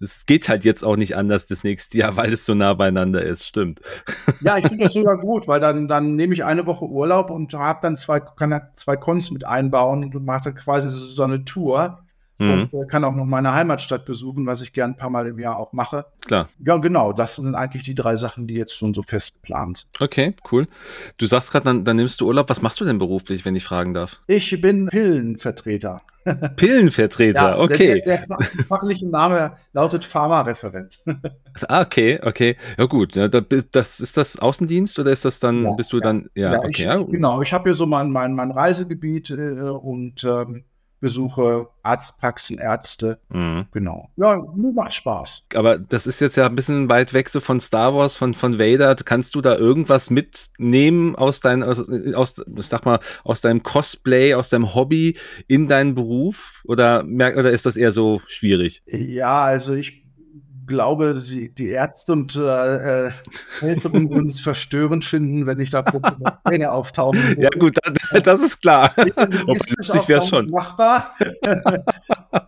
[0.00, 3.24] es geht halt jetzt auch nicht anders das nächste Jahr, weil es so nah beieinander
[3.24, 3.80] ist, stimmt.
[4.40, 7.52] Ja, ich finde das sogar gut, weil dann, dann nehme ich eine Woche Urlaub und
[7.52, 12.02] habe dann zwei, kann zwei Cons mit einbauen und mache dann quasi so eine Tour
[12.40, 12.50] mhm.
[12.50, 15.38] und äh, kann auch noch meine Heimatstadt besuchen, was ich gern ein paar Mal im
[15.38, 16.06] Jahr auch mache.
[16.26, 16.48] Klar.
[16.58, 17.12] Ja, genau.
[17.12, 20.00] Das sind eigentlich die drei Sachen, die jetzt schon so fest geplant sind.
[20.00, 20.66] Okay, cool.
[21.18, 22.48] Du sagst gerade, dann, dann nimmst du Urlaub.
[22.48, 24.20] Was machst du denn beruflich, wenn ich fragen darf?
[24.26, 25.98] Ich bin Pillenvertreter.
[26.56, 28.02] Pillenvertreter, ja, okay.
[28.04, 31.02] Der, der, fachliche Name lautet Pharmareferent.
[31.68, 32.56] ah, okay, okay.
[32.78, 36.28] Ja gut, ja, das ist das Außendienst oder ist das dann, ja, bist du dann,
[36.34, 37.00] ja, okay.
[37.00, 37.10] Ich.
[37.10, 40.64] Genau, ich habe hier so mein, mein, mein Reisegebiet äh, und ähm,
[41.00, 43.18] Besuche, Arztpraxen, Ärzte.
[43.30, 43.66] Mhm.
[43.72, 44.10] Genau.
[44.16, 44.42] Ja,
[44.74, 45.46] macht Spaß.
[45.54, 48.58] Aber das ist jetzt ja ein bisschen weit weg so von Star Wars, von, von
[48.58, 48.94] Vader.
[48.96, 54.34] Kannst du da irgendwas mitnehmen aus deinem, aus, aus, ich sag mal, aus deinem Cosplay,
[54.34, 55.16] aus deinem Hobby
[55.48, 56.62] in deinen Beruf?
[56.64, 58.82] Oder, oder ist das eher so schwierig?
[58.86, 59.99] Ja, also ich
[60.70, 63.10] glaube, die, die Ärzte und äh, äh
[63.58, 66.16] Helferinnen würden es verstörend finden, wenn ich da plötzlich
[66.48, 67.42] Zähne auftauchen würde.
[67.42, 68.94] Ja gut, das, das ist klar.
[69.46, 70.48] lustig wäre schon.
[70.48, 71.14] Machbar.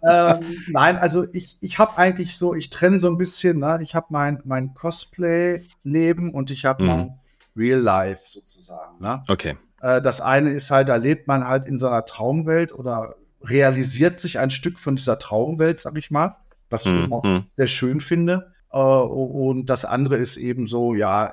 [0.08, 3.80] ähm, nein, also ich, ich habe eigentlich so, ich trenne so ein bisschen, ne?
[3.82, 6.88] ich habe mein, mein Cosplay-Leben und ich habe mhm.
[6.88, 7.20] mein
[7.56, 9.00] Real Life sozusagen.
[9.00, 9.22] Ne?
[9.28, 9.58] Okay.
[9.82, 14.20] Äh, das eine ist halt, da lebt man halt in so einer Traumwelt oder realisiert
[14.20, 16.36] sich ein Stück von dieser Traumwelt, sag ich mal
[16.72, 17.12] was ich mhm.
[17.12, 17.44] auch hm.
[17.56, 18.52] sehr schön finde.
[18.72, 21.32] Äh, und das andere ist eben so, ja,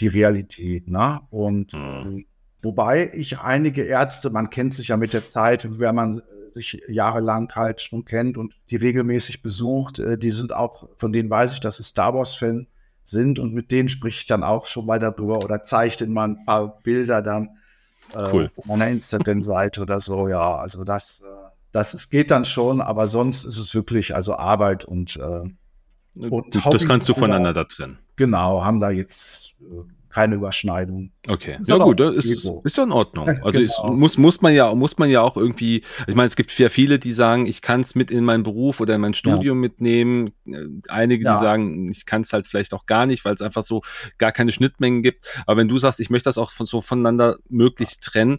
[0.00, 0.88] die Realität.
[0.88, 1.20] Ne?
[1.30, 2.26] Und mhm.
[2.62, 7.54] wobei ich einige Ärzte, man kennt sich ja mit der Zeit, wenn man sich jahrelang
[7.54, 11.60] halt schon kennt und die regelmäßig besucht, äh, die sind auch, von denen weiß ich,
[11.60, 12.66] dass sie Star Wars-Fan
[13.04, 16.28] sind und mit denen spricht ich dann auch schon mal darüber oder zeige ihnen mal
[16.28, 17.50] ein paar Bilder dann
[18.14, 18.50] äh, cool.
[18.56, 20.28] auf meiner Instagram-Seite oder so.
[20.28, 24.36] Ja, also das äh, das ist, geht dann schon, aber sonst ist es wirklich also
[24.36, 27.98] Arbeit und, äh, und das kannst du voneinander trennen.
[28.16, 31.12] Genau, haben da jetzt äh, keine Überschneidung.
[31.28, 33.28] Okay, ist ja gut, das ist, ist ja in Ordnung.
[33.44, 33.92] Also genau.
[33.94, 36.98] muss, muss man ja, muss man ja auch irgendwie, ich meine, es gibt ja viele,
[36.98, 39.60] die sagen, ich kann es mit in meinen Beruf oder in mein Studium ja.
[39.60, 40.32] mitnehmen.
[40.88, 41.34] Einige, ja.
[41.34, 43.82] die sagen, ich kann es halt vielleicht auch gar nicht, weil es einfach so
[44.16, 45.26] gar keine Schnittmengen gibt.
[45.46, 48.38] Aber wenn du sagst, ich möchte das auch von, so voneinander möglichst trennen,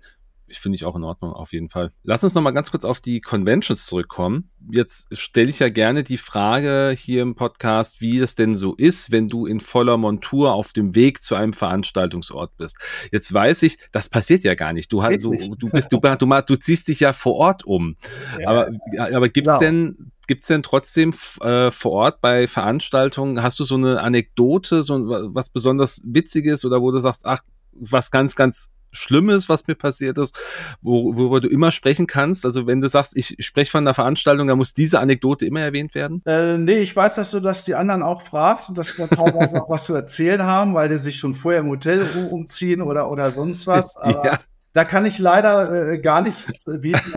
[0.52, 1.92] finde ich auch in Ordnung, auf jeden Fall.
[2.04, 4.50] Lass uns noch mal ganz kurz auf die Conventions zurückkommen.
[4.72, 9.12] Jetzt stelle ich ja gerne die Frage hier im Podcast, wie es denn so ist,
[9.12, 12.78] wenn du in voller Montur auf dem Weg zu einem Veranstaltungsort bist.
[13.12, 14.92] Jetzt weiß ich, das passiert ja gar nicht.
[14.92, 17.96] Du, hast, du, du bist, du, du, du, ziehst dich ja vor Ort um.
[18.40, 19.60] Ja, aber, aber gibt's genau.
[19.60, 25.34] denn, gibt's denn trotzdem äh, vor Ort bei Veranstaltungen, hast du so eine Anekdote, so
[25.34, 30.18] was besonders Witziges oder wo du sagst, ach, was ganz, ganz Schlimmes, was mir passiert
[30.18, 30.38] ist,
[30.82, 32.46] wo, worüber du immer sprechen kannst?
[32.46, 35.96] Also wenn du sagst, ich spreche von einer Veranstaltung, da muss diese Anekdote immer erwähnt
[35.96, 36.22] werden?
[36.26, 39.62] Äh, nee, ich weiß, dass du das die anderen auch fragst und dass wir teilweise
[39.64, 43.32] auch was zu erzählen haben, weil die sich schon vorher im Hotel umziehen oder, oder
[43.32, 43.98] sonst was.
[44.10, 44.40] Aber ja.
[44.74, 47.14] da kann ich leider äh, gar nichts bieten.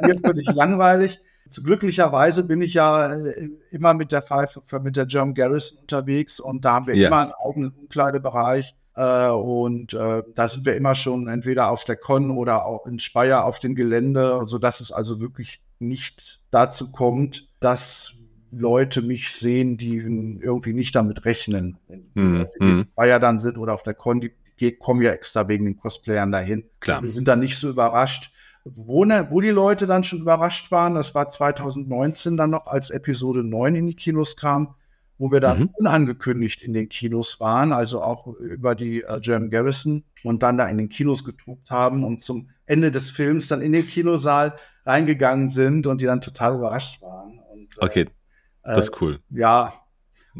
[0.00, 1.20] Mir völlig langweilig.
[1.62, 6.64] Glücklicherweise bin ich ja äh, immer mit der Five, mit der German Garrison unterwegs und
[6.64, 7.08] da haben wir ja.
[7.08, 11.96] immer einen eigenen Umkleidebereich Äh, und äh, da sind wir immer schon entweder auf der
[11.96, 17.48] Con oder auch in Speyer auf dem Gelände, sodass es also wirklich nicht dazu kommt,
[17.60, 18.14] dass
[18.50, 21.78] Leute mich sehen, die irgendwie nicht damit rechnen.
[22.14, 22.46] Mhm.
[22.54, 25.64] Die in Speyer dann sind oder auf der Con, die, die kommen ja extra wegen
[25.64, 26.64] den Cosplayern dahin.
[26.80, 27.00] Klar.
[27.00, 28.32] Die sind dann nicht so überrascht.
[28.64, 32.88] Wo, ne, wo die Leute dann schon überrascht waren, das war 2019 dann noch, als
[32.88, 34.74] Episode 9 in die Kinos kam,
[35.18, 35.70] wo wir dann Mhm.
[35.74, 40.68] unangekündigt in den Kinos waren, also auch über die äh, German Garrison und dann da
[40.68, 45.48] in den Kinos getobt haben und zum Ende des Films dann in den Kinosaal reingegangen
[45.48, 47.38] sind und die dann total überrascht waren.
[47.52, 49.20] Und, äh, Okay, äh, das ist cool.
[49.30, 49.72] ja,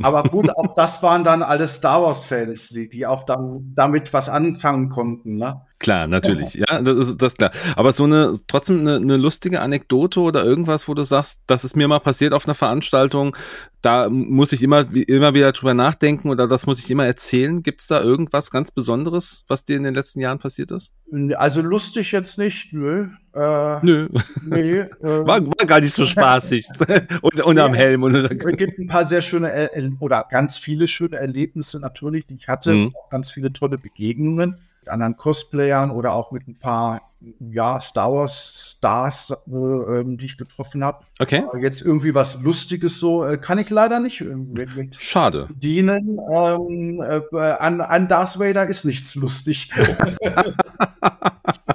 [0.02, 4.28] aber gut, auch das waren dann alle Star Wars-Fans, die, die auch dann damit was
[4.28, 5.36] anfangen konnten.
[5.36, 5.62] Ne?
[5.78, 6.54] Klar, natürlich.
[6.54, 7.50] Ja, das ist das ist klar.
[7.76, 11.76] Aber so eine trotzdem eine, eine lustige Anekdote oder irgendwas, wo du sagst, das ist
[11.76, 13.36] mir mal passiert auf einer Veranstaltung,
[13.82, 17.62] da muss ich immer, immer wieder drüber nachdenken oder das muss ich immer erzählen.
[17.62, 20.94] Gibt es da irgendwas ganz Besonderes, was dir in den letzten Jahren passiert ist?
[21.34, 23.08] Also lustig jetzt nicht, nö.
[23.34, 24.08] Äh, Nö.
[24.46, 26.66] Nee, äh, War, war gar nicht so spaßig.
[27.20, 27.80] und, am Ja.
[27.80, 28.04] Helm.
[28.04, 32.26] Und, Es gibt ein paar sehr schöne Er- Er- oder ganz viele schöne Erlebnisse natürlich,
[32.26, 32.72] die ich hatte.
[32.72, 32.92] Mhm.
[33.10, 37.02] Ganz viele tolle Begegnungen anderen Cosplayern oder auch mit ein paar
[37.40, 41.04] ja, Star Wars Stars, äh, ähm, die ich getroffen habe.
[41.18, 45.48] okay, Aber Jetzt irgendwie was Lustiges so äh, kann ich leider nicht äh, schade.
[45.54, 46.18] dienen.
[46.34, 49.70] Ähm, äh, an, an Darth Vader ist nichts lustig.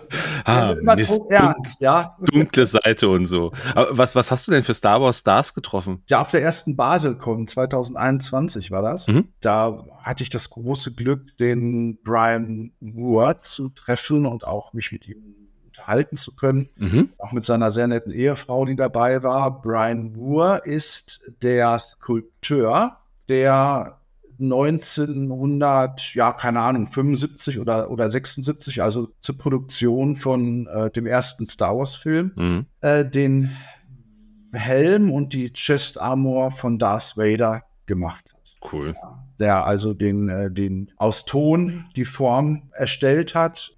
[0.49, 1.17] Ah, Also immer Mist.
[1.17, 2.17] tot ernst, ja.
[2.31, 3.51] Dunkle Seite und so.
[3.75, 6.03] Aber was, was hast du denn für Star Wars Stars getroffen?
[6.07, 9.07] Ja, auf der ersten BaselCon 2021 war das.
[9.07, 9.29] Mhm.
[9.41, 15.07] Da hatte ich das große Glück, den Brian Moore zu treffen und auch mich mit
[15.07, 15.35] ihm
[15.65, 16.69] unterhalten zu können.
[16.77, 17.09] Mhm.
[17.17, 19.61] Auch mit seiner sehr netten Ehefrau, die dabei war.
[19.61, 22.97] Brian Moore ist der Skulpteur,
[23.29, 23.98] der
[24.39, 31.45] 1900, ja, keine Ahnung, 75 oder, oder 76, also zur Produktion von äh, dem ersten
[31.47, 32.65] Star Wars-Film, Mhm.
[32.81, 33.51] äh, den
[34.51, 38.73] Helm und die Chest Armor von Darth Vader gemacht hat.
[38.73, 38.95] Cool.
[39.39, 43.75] Der also den, äh, den aus Ton die Form erstellt hat,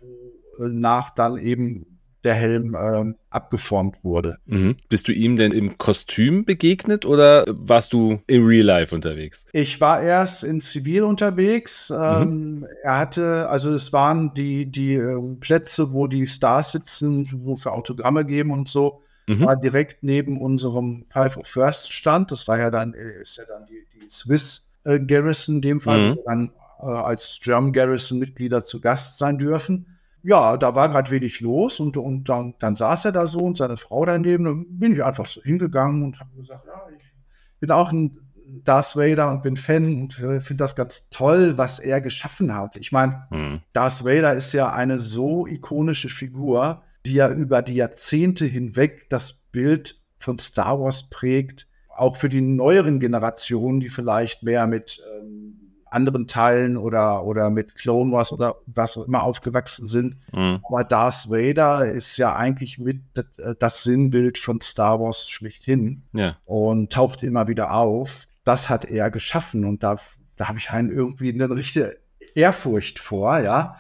[0.60, 1.91] äh, nach dann eben
[2.24, 4.38] der Helm ähm, abgeformt wurde.
[4.46, 4.76] Mhm.
[4.90, 9.46] Bist du ihm denn im Kostüm begegnet oder warst du im Real Life unterwegs?
[9.54, 11.92] Ich war erst in Zivil unterwegs.
[11.96, 17.56] Ähm, er hatte, also es waren die, die ähm, Plätze, wo die Stars sitzen, wo
[17.56, 19.46] für Autogramme geben und so, Mhm.
[19.46, 22.32] war direkt neben unserem Five of First Stand.
[22.32, 25.80] Das war ja dann, äh, ist ja dann die, die Swiss äh, Garrison in dem
[25.80, 26.20] Fall, Mhm.
[26.26, 29.86] dann äh, als German Garrison Mitglieder zu Gast sein dürfen.
[30.24, 33.58] Ja, da war gerade wenig los und, und dann, dann saß er da so und
[33.58, 34.44] seine Frau daneben.
[34.46, 38.18] Dann bin ich einfach so hingegangen und habe gesagt, ja, ich bin auch ein
[38.64, 42.76] Darth Vader und bin Fan und äh, finde das ganz toll, was er geschaffen hat.
[42.76, 43.62] Ich meine, Mhm.
[43.74, 49.34] Darth Vader ist ja eine so ikonische Figur, die ja über die Jahrzehnte hinweg das
[49.34, 55.51] Bild von Star Wars prägt, auch für die neueren Generationen, die vielleicht mehr mit ähm,
[55.92, 60.16] anderen Teilen oder, oder mit Clone Wars oder was auch immer aufgewachsen sind.
[60.32, 60.60] Mhm.
[60.68, 63.26] Aber Darth Vader ist ja eigentlich mit das,
[63.60, 66.38] das Sinnbild von Star Wars schlichthin Ja.
[66.46, 68.26] und taucht immer wieder auf.
[68.44, 69.98] Das hat er geschaffen und da,
[70.38, 71.98] da habe ich einen irgendwie eine richtige
[72.36, 73.76] Ehrfurcht vor, ja.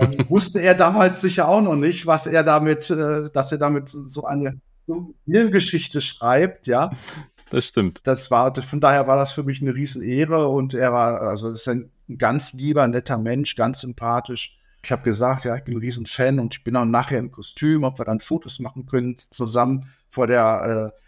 [0.00, 3.88] Ähm, wusste er damals sicher auch noch nicht, was er damit, äh, dass er damit
[3.88, 6.90] so so eine so Geschichte schreibt, ja.
[7.52, 8.06] Das stimmt.
[8.06, 11.50] Das war, von daher war das für mich eine riesen Ehre und er war, also
[11.50, 14.58] ist ein ganz lieber, netter Mensch, ganz sympathisch.
[14.82, 17.30] Ich habe gesagt, ja, ich bin ein riesen Fan und ich bin auch nachher im
[17.30, 20.98] Kostüm, ob wir dann Fotos machen können, zusammen vor der, äh,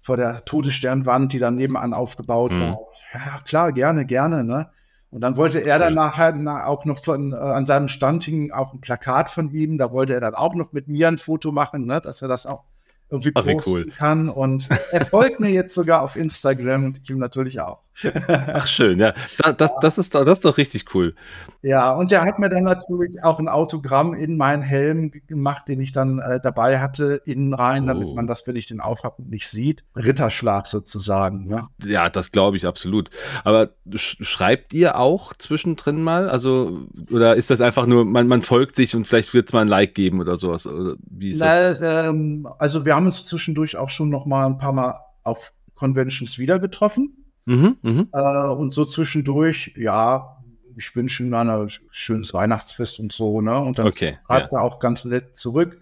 [0.00, 2.60] vor der Todessternwand, die dann nebenan aufgebaut Mhm.
[2.60, 2.78] war.
[3.12, 4.70] Ja, klar, gerne, gerne, ne?
[5.10, 8.52] Und dann wollte er dann nachher na, auch noch von, äh, an seinem Stand hing
[8.52, 11.52] auch ein Plakat von ihm, da wollte er dann auch noch mit mir ein Foto
[11.52, 12.64] machen, ne, dass er das auch
[13.10, 13.86] irgendwie Ach, posten cool.
[13.86, 14.28] kann.
[14.28, 17.82] Und er folgt mir jetzt sogar auf Instagram und ich ihm natürlich auch.
[18.28, 19.12] Ach schön, ja.
[19.38, 21.14] Da, das, das, ist, doch- das ist doch richtig cool.
[21.62, 25.80] Ja, und er hat mir dann natürlich auch ein Autogramm in meinen Helm gemacht, den
[25.80, 28.14] ich dann äh, dabei hatte, innen rein, damit Oh.
[28.14, 29.84] man das, wenn ich den aufhab, nicht sieht.
[29.94, 31.46] Ritterschlag sozusagen.
[31.50, 31.68] Ja.
[31.84, 33.10] Ja, das glaube ich absolut.
[33.44, 36.28] Aber sch schreibt ihr auch zwischendrin mal?
[36.30, 39.60] Also, oder ist das einfach nur, man, man folgt sich und vielleicht wird es mal
[39.62, 40.66] ein Like geben oder sowas?
[40.66, 41.80] Oder wie ist das?
[41.80, 45.52] Na, ähm, also wir haben uns zwischendurch auch schon noch mal ein paar Mal auf
[45.74, 47.19] Conventions wieder getroffen.
[47.50, 48.08] Mhm, mhm.
[48.12, 50.36] Äh, und so zwischendurch, ja,
[50.76, 53.58] ich wünsche ihm ein schönes Weihnachtsfest und so, ne?
[53.58, 55.80] Und dann Okay, schreibt er auch ganz nett zurück.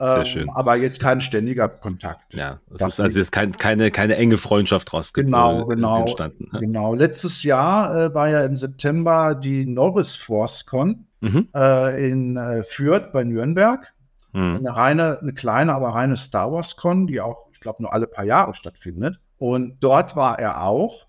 [0.00, 0.50] Sehr Ähm, schön.
[0.50, 2.34] Aber jetzt kein ständiger Kontakt.
[2.34, 6.00] Ja, es Das ist also ist kein, keine, keine enge Freundschaft raus Genau, äh, genau.
[6.00, 6.48] entstanden.
[6.52, 6.58] ne?
[6.60, 6.94] Genau.
[6.94, 11.48] Letztes Jahr äh, war ja im September die Norris Force Con Mhm.
[11.54, 13.92] äh, in äh, Fürth bei Nürnberg.
[14.32, 14.56] Mhm.
[14.56, 18.06] Eine reine, eine kleine, aber reine Star Wars Con, die auch, ich glaube, nur alle
[18.06, 19.20] paar Jahre stattfindet.
[19.40, 21.06] Und dort war er auch.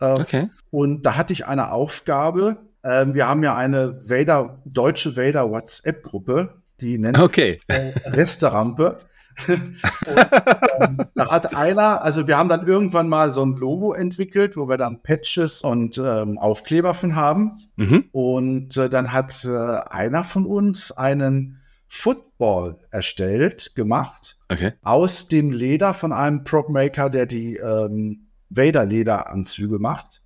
[0.00, 0.48] Äh, Okay.
[0.70, 2.56] Und da hatte ich eine Aufgabe.
[2.84, 7.58] Ähm, wir haben ja eine Vader, deutsche Vader WhatsApp-Gruppe, die nennt Okay.
[7.66, 8.98] äh, Resterampe.
[9.48, 9.76] und,
[10.80, 14.68] ähm, da hat einer, also wir haben dann irgendwann mal so ein Logo entwickelt, wo
[14.68, 17.56] wir dann Patches und ähm, Aufkleber von haben.
[17.74, 18.04] Mhm.
[18.12, 24.72] Und äh, dann hat äh, einer von uns einen Football erstellt, gemacht, Okay.
[24.82, 30.22] aus dem Leder von einem Prop-Maker, der die ähm, Vader-Lederanzüge macht.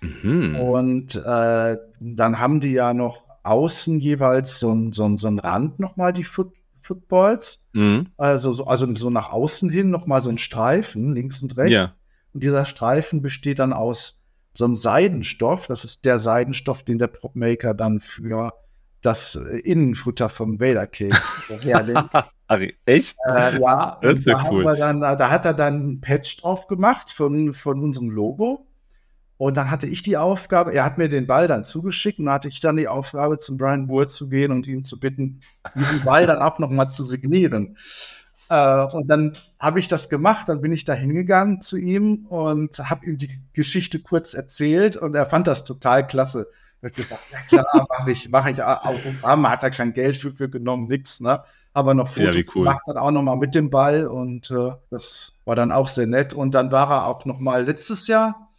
[0.00, 0.56] Mhm.
[0.56, 5.78] Und äh, dann haben die ja noch außen jeweils so ein, so so ein Rand
[5.80, 7.64] nochmal, die Foot Footballs.
[7.72, 8.08] Mhm.
[8.16, 11.72] Also so, also so nach außen hin nochmal so ein Streifen, links und rechts.
[11.72, 11.90] Ja.
[12.34, 14.22] Und dieser Streifen besteht dann aus
[14.54, 15.68] so einem Seidenstoff.
[15.68, 18.52] Das ist der Seidenstoff, den der Propmaker dann für
[19.02, 21.16] das äh, Innenfutter vom Vader Cake
[22.86, 23.16] echt?
[23.28, 24.76] Äh, ja, Das ist ja da, cool.
[24.76, 28.66] dann, da hat er dann ein Patch drauf gemacht von, von unserem Logo.
[29.36, 32.46] Und dann hatte ich die Aufgabe, er hat mir den Ball dann zugeschickt und hatte
[32.46, 35.40] ich dann die Aufgabe, zum Brian Moore zu gehen und ihn zu bitten,
[35.74, 37.76] diesen Ball dann auch nochmal zu signieren.
[38.48, 42.78] Äh, und dann habe ich das gemacht, dann bin ich da hingegangen zu ihm und
[42.78, 46.46] habe ihm die Geschichte kurz erzählt und er fand das total klasse.
[46.82, 50.48] Hat gesagt, ja klar, mache ich, mache ich Autogramm, hat er kein Geld für, für
[50.48, 51.42] genommen, nix, ne?
[51.74, 52.64] Aber noch Ja, Fotos wie cool.
[52.64, 56.06] gemacht, dann auch noch mal mit dem Ball und äh, das war dann auch sehr
[56.06, 56.34] nett.
[56.34, 58.50] Und dann war er auch noch mal letztes Jahr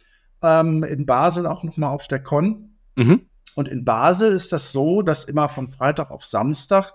[0.42, 2.76] ähm, in Basel auch noch mal auf der Con.
[2.96, 3.26] Mhm.
[3.54, 6.94] Und in Basel ist das so, dass immer von Freitag auf Samstag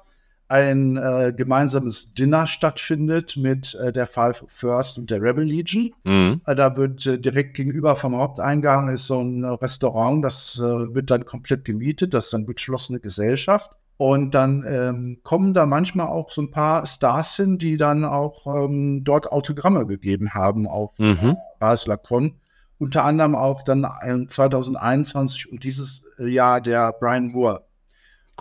[0.49, 5.91] ein äh, gemeinsames Dinner stattfindet mit äh, der Five First und der Rebel Legion.
[6.03, 6.41] Mhm.
[6.45, 10.93] Äh, Da wird äh, direkt gegenüber vom Haupteingang ist so ein äh, Restaurant, das äh,
[10.93, 13.71] wird dann komplett gemietet, das ist dann geschlossene Gesellschaft.
[13.97, 18.47] Und dann ähm, kommen da manchmal auch so ein paar Stars hin, die dann auch
[18.47, 21.35] ähm, dort Autogramme gegeben haben auf Mhm.
[21.59, 22.35] Basler Con.
[22.77, 27.65] Unter anderem auch dann äh, 2021 und dieses Jahr der Brian Moore.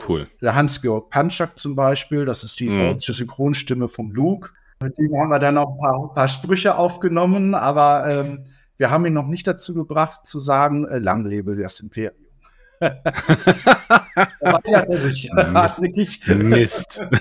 [0.06, 0.26] Cool.
[0.40, 2.88] Der Hans-Georg Panschak zum Beispiel, das ist die Mhm.
[2.88, 4.50] deutsche Synchronstimme vom Luke.
[4.80, 8.44] Mit dem haben wir dann noch ein paar, paar Sprüche aufgenommen, aber ähm,
[8.76, 12.14] wir haben ihn noch nicht dazu gebracht zu sagen, äh, lang lebe das Imperium.
[14.40, 15.30] Weigert er sich.
[15.34, 16.26] hartnäckig.
[16.28, 17.02] Mist.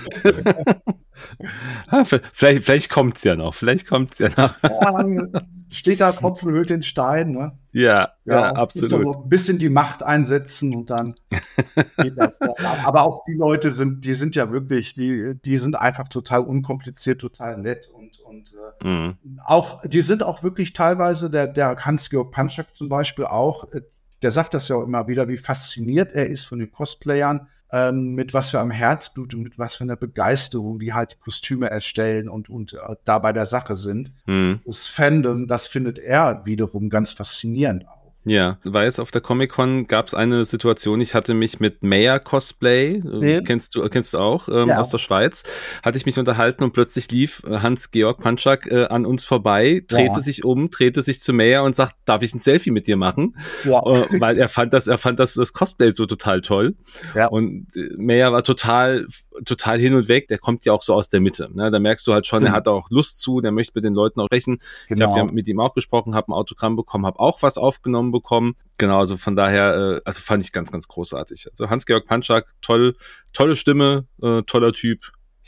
[1.88, 3.54] ah, v- vielleicht vielleicht kommt's ja noch.
[3.54, 4.54] Vielleicht kommt's ja noch.
[4.64, 5.04] Ja,
[5.70, 7.32] steht da Kopf und hüllt den Stein.
[7.32, 7.58] Ne?
[7.72, 9.16] Ja, ja, doch absolut.
[9.18, 11.16] ein bisschen die Macht einsetzen und dann
[11.98, 12.40] geht das.
[12.40, 12.54] Ja.
[12.86, 17.22] Aber auch die Leute sind, die sind ja wirklich, die, die sind einfach total unkompliziert,
[17.22, 19.18] total nett und, und äh, Mhm.
[19.44, 23.82] auch, die sind auch wirklich teilweise, der, der Hans-Georg Panschak zum Beispiel auch, äh,
[24.22, 28.14] der sagt das ja auch immer wieder, wie fasziniert er ist von den Cosplayern, ähm,
[28.14, 31.70] mit was für einem Herzblut und mit was für einer Begeisterung die halt die Kostüme
[31.70, 34.12] erstellen und, und äh, da bei der Sache sind.
[34.26, 34.62] Mhm.
[34.66, 37.86] Das Fandom, das findet er wiederum ganz faszinierend.
[38.30, 42.20] Ja, war jetzt auf der Comic-Con, gab es eine Situation, ich hatte mich mit Maya
[42.20, 43.42] Cosplay, äh, Nee.
[43.44, 44.80] kennst du kennst du auch, ähm, Ja.
[44.82, 45.44] aus der Schweiz,
[45.84, 50.16] hatte ich mich unterhalten und plötzlich lief äh, Hans-Georg Panschak äh, an uns vorbei, drehte
[50.18, 50.22] Ja.
[50.22, 53.36] sich um, drehte sich zu Maya und sagt, darf ich ein Selfie mit dir machen?
[53.64, 53.80] Ja.
[53.86, 56.76] äh, weil er fand das, er fand das, das Cosplay so total toll.
[57.16, 57.28] Ja.
[57.28, 59.08] Und äh, Meyer war total,
[59.46, 60.28] total hin und weg.
[60.28, 61.50] Der kommt ja auch so aus der Mitte.
[61.54, 61.70] Ne?
[61.72, 62.48] Da merkst du halt schon, Mhm.
[62.48, 64.60] er hat auch Lust zu, der möchte mit den Leuten auch sprechen.
[64.90, 68.12] Ich habe ja mit ihm auch gesprochen, habe ein Autogramm bekommen, habe auch was aufgenommen
[68.12, 68.56] bekommen.
[68.78, 71.48] Genau, also von daher, äh, also fand ich ganz, ganz großartig.
[71.52, 72.96] Also Hans-Georg Panschak, toll,
[73.34, 75.02] tolle Stimme, äh, toller Typ.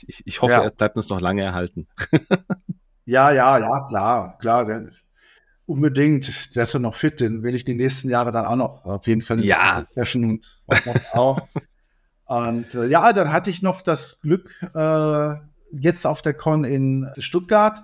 [0.08, 0.64] Ich, ich, hoffe, Ja.
[0.64, 1.88] er bleibt uns noch lange erhalten.
[3.06, 4.66] Ja, ja, ja, klar, klar.
[4.66, 4.90] Der,
[5.66, 6.56] unbedingt.
[6.56, 9.08] Der ist ja noch fit, den will ich die nächsten Jahre dann auch noch auf
[9.08, 9.88] jeden Fall Ja.
[9.96, 10.46] und
[11.14, 11.42] auch.
[12.30, 15.36] und äh, ja, dann hatte ich noch das Glück, äh,
[15.72, 17.84] jetzt auf der Con in Stuttgart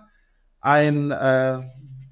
[0.61, 1.61] ein äh,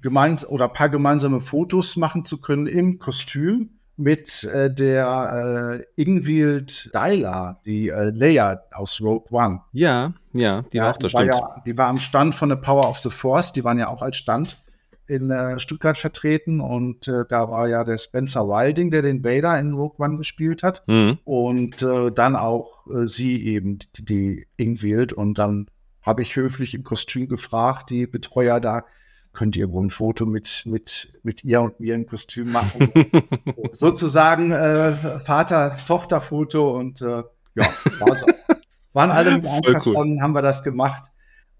[0.02, 6.92] gemeins oder paar gemeinsame Fotos machen zu können im Kostüm mit äh, der äh, Ingvild
[6.92, 9.60] Deiler, die äh, Leia aus Rogue One.
[9.70, 11.34] Ja, ja, die war auch da, die, war stimmt.
[11.36, 14.02] ja, die war am Stand von The Power of the Force, die waren ja auch
[14.02, 14.60] als Stand
[15.06, 19.58] in äh, Stuttgart vertreten und äh, da war ja der Spencer Wilding, der den Vader
[19.58, 21.18] in Rogue One gespielt hat Mhm.
[21.24, 25.66] und äh, dann auch äh, sie eben, die, die Ingwild und dann
[26.02, 28.84] habe ich höflich im Kostüm gefragt, die Betreuer da,
[29.32, 32.90] könnt ihr wohl ein Foto mit, mit, mit ihr und mir im Kostüm machen?
[33.72, 37.22] Sozusagen äh, Vater-Tochter-Foto und äh,
[37.54, 37.66] ja,
[38.00, 38.26] war so.
[38.92, 40.20] waren alle mit einverstanden, cool.
[40.22, 41.10] haben wir das gemacht.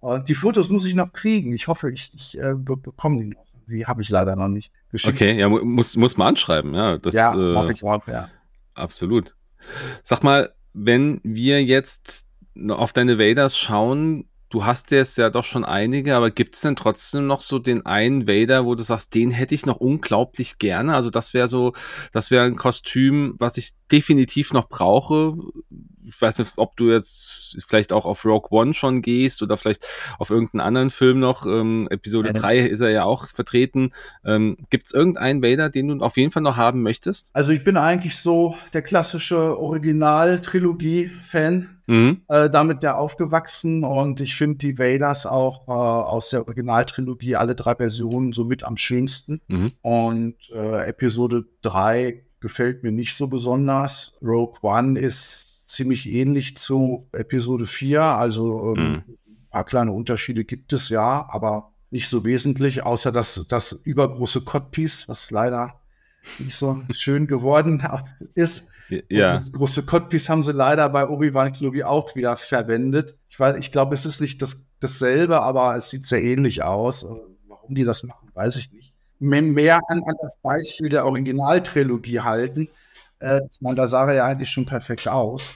[0.04, 1.54] Und die Fotos muss ich noch kriegen.
[1.54, 3.46] Ich hoffe, ich, ich äh, bekomme die noch.
[3.66, 5.14] Die habe ich leider noch nicht geschickt.
[5.14, 6.98] Okay, ja, muss, muss man anschreiben, ja.
[6.98, 8.28] Das, ja, äh, ich auch, ja.
[8.74, 9.34] Absolut.
[10.02, 12.26] Sag mal, wenn wir jetzt
[12.68, 16.76] auf deine Vaders schauen, du hast jetzt ja doch schon einige, aber gibt es denn
[16.76, 20.94] trotzdem noch so den einen Vader, wo du sagst, den hätte ich noch unglaublich gerne?
[20.94, 21.72] Also das wäre so,
[22.12, 25.34] das wäre ein Kostüm, was ich definitiv noch brauche.
[26.06, 29.86] Ich weiß nicht, ob du jetzt vielleicht auch auf Rogue One schon gehst oder vielleicht
[30.18, 31.46] auf irgendeinen anderen Film noch.
[31.46, 33.92] Ähm, Episode ja, 3 ist er ja auch vertreten.
[34.24, 37.30] Ähm, Gibt es irgendeinen Vader, den du auf jeden Fall noch haben möchtest?
[37.32, 42.22] Also ich bin eigentlich so der klassische Original-Trilogie-Fan Mhm.
[42.28, 47.54] Äh, damit ja aufgewachsen und ich finde die Vaders auch äh, aus der Originaltrilogie, alle
[47.54, 49.40] drei Versionen, so mit am schönsten.
[49.48, 49.66] Mhm.
[49.82, 54.16] Und äh, Episode 3 gefällt mir nicht so besonders.
[54.22, 58.94] Rogue One ist ziemlich ähnlich zu Episode 4, also ähm, mhm.
[59.26, 64.40] ein paar kleine Unterschiede gibt es ja, aber nicht so wesentlich, außer dass das übergroße
[64.40, 65.80] Codpiece, was leider
[66.38, 67.82] nicht so schön geworden
[68.34, 68.70] ist.
[68.88, 69.28] Ja.
[69.28, 73.18] Und das große Codpiece haben sie leider bei Obi-Wan Kenobi auch wieder verwendet.
[73.28, 77.06] Ich weiß, ich glaube, es ist nicht das, dasselbe, aber es sieht sehr ähnlich aus.
[77.46, 78.92] Warum die das machen, weiß ich nicht.
[79.20, 82.68] Mehr an, an das Beispiel der Originaltrilogie halten.
[83.20, 85.54] Äh, ich meine, da sah er ja eigentlich schon perfekt aus.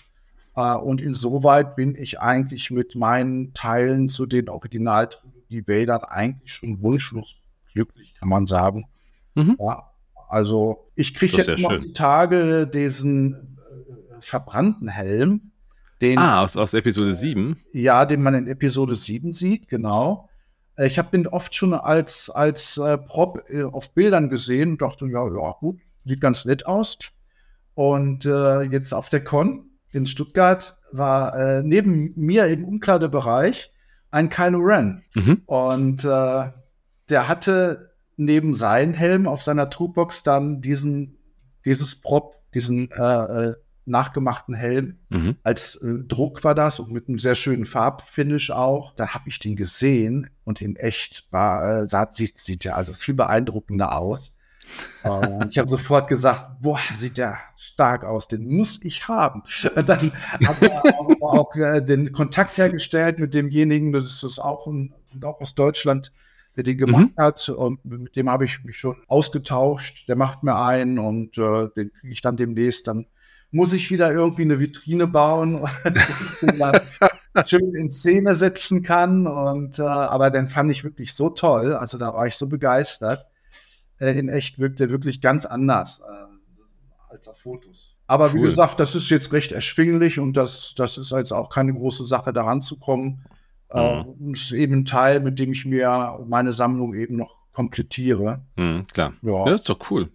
[0.59, 7.36] Äh, und insoweit bin ich eigentlich mit meinen Teilen zu den Originaltrilogie-Wäldern eigentlich schon wunschlos
[7.72, 8.88] glücklich, kann man sagen.
[9.36, 9.56] Mhm.
[9.61, 9.90] Ja,
[10.28, 11.80] also ich kriege jetzt noch schön.
[11.80, 15.52] die Tage diesen äh, verbrannten Helm.
[16.00, 17.56] Den, ah, aus, aus Episode 7?
[17.72, 20.28] Ja, den man in Episode 7 sieht, genau.
[20.74, 24.82] Äh, ich habe den oft schon als, als äh, Prop äh, auf Bildern gesehen und
[24.82, 26.98] dachte, ja, ja, gut, sieht ganz nett aus.
[27.74, 33.72] Und äh, jetzt auf der Con in Stuttgart war äh, neben mir im Umkleidebereich
[34.11, 35.03] ein Kylo Ren.
[35.14, 35.43] Mhm.
[35.47, 36.51] Und äh,
[37.09, 41.18] der hatte neben seinem Helm auf seiner Toolbox dann diesen,
[41.64, 43.03] dieses Prop, diesen äh,
[43.51, 44.99] äh, nachgemachten Helm.
[45.09, 45.36] Mhm.
[45.43, 48.93] Als äh, Druck war das und mit einem sehr schönen Farbfinish auch.
[48.95, 52.93] Da habe ich den gesehen und in echt war, äh, sah, sieht, sieht ja also
[52.93, 54.38] viel beeindruckender aus.
[55.04, 59.42] Und ich habe sofort gesagt, boah, sieht der stark aus, den muss ich haben.
[59.74, 60.12] Und dann
[60.46, 65.40] habe ich auch, auch äh, den Kontakt hergestellt mit demjenigen, das ist auch, ein, auch
[65.40, 66.12] aus Deutschland,
[66.56, 67.22] der den gemacht mhm.
[67.22, 67.48] hat.
[67.48, 70.08] Und mit dem habe ich mich schon ausgetauscht.
[70.08, 72.88] Der macht mir einen und äh, den kriege ich dann demnächst.
[72.88, 73.06] Dann
[73.50, 75.66] muss ich wieder irgendwie eine Vitrine bauen,
[77.46, 79.26] schön in Szene setzen kann.
[79.26, 81.74] Und äh, aber den fand ich wirklich so toll.
[81.74, 83.26] Also da war ich so begeistert.
[83.99, 87.96] Äh, in echt wirkt er wirklich ganz anders äh, als auf Fotos.
[88.07, 88.34] Aber cool.
[88.34, 92.05] wie gesagt, das ist jetzt recht erschwinglich und das, das ist jetzt auch keine große
[92.05, 93.24] Sache, daran zu kommen.
[93.72, 94.28] Mhm.
[94.28, 98.42] Äh, ist eben ein Teil, mit dem ich mir meine Sammlung eben noch komplettiere.
[98.55, 99.14] Mhm, klar.
[99.20, 99.46] Ja.
[99.46, 100.11] ja, ist doch cool.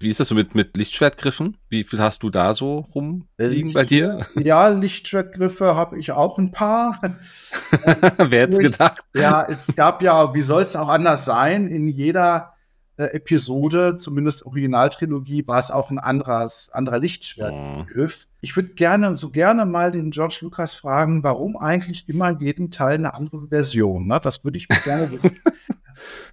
[0.00, 1.56] Wie ist das so mit, mit Lichtschwertgriffen?
[1.70, 4.20] Wie viel hast du da so rumliegen bei dir?
[4.36, 7.00] Ja, Lichtschwertgriffe habe ich auch ein paar.
[8.18, 9.02] Wer hätte es gedacht?
[9.16, 12.53] Ja, es gab ja, wie soll es auch anders sein, in jeder äh,
[12.96, 18.26] Episode, zumindest Originaltrilogie, war es auch ein anderes, anderer Lichtschwertgriff.
[18.26, 18.34] Oh.
[18.40, 22.94] Ich würde gerne, so gerne mal den George Lucas fragen, warum eigentlich immer jeden Teil
[22.94, 24.06] eine andere Version?
[24.06, 24.20] Ne?
[24.22, 25.38] Das würde ich mir gerne wissen.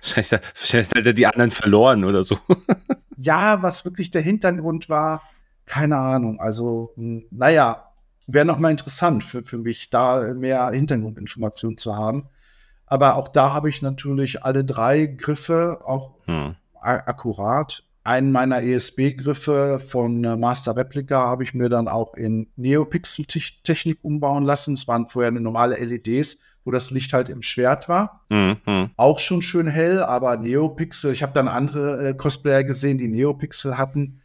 [0.01, 2.39] Vielleicht, vielleicht hat er die anderen verloren oder so.
[3.15, 5.21] ja, was wirklich der Hintergrund war,
[5.67, 6.39] keine Ahnung.
[6.39, 7.91] Also, hm, naja,
[8.25, 12.27] wäre nochmal interessant für, für mich, da mehr Hintergrundinformationen zu haben.
[12.91, 16.57] Aber auch da habe ich natürlich alle drei Griffe auch hm.
[16.81, 17.85] akkurat.
[18.03, 24.43] Einen meiner ESB-Griffe von äh, Master Replica habe ich mir dann auch in Neopixel-Technik umbauen
[24.43, 24.73] lassen.
[24.73, 28.25] Es waren vorher normale LEDs, wo das Licht halt im Schwert war.
[28.27, 28.89] Mhm.
[28.97, 31.13] Auch schon schön hell, aber Neopixel.
[31.13, 34.19] Ich habe dann andere äh, Cosplayer gesehen, die Neopixel hatten.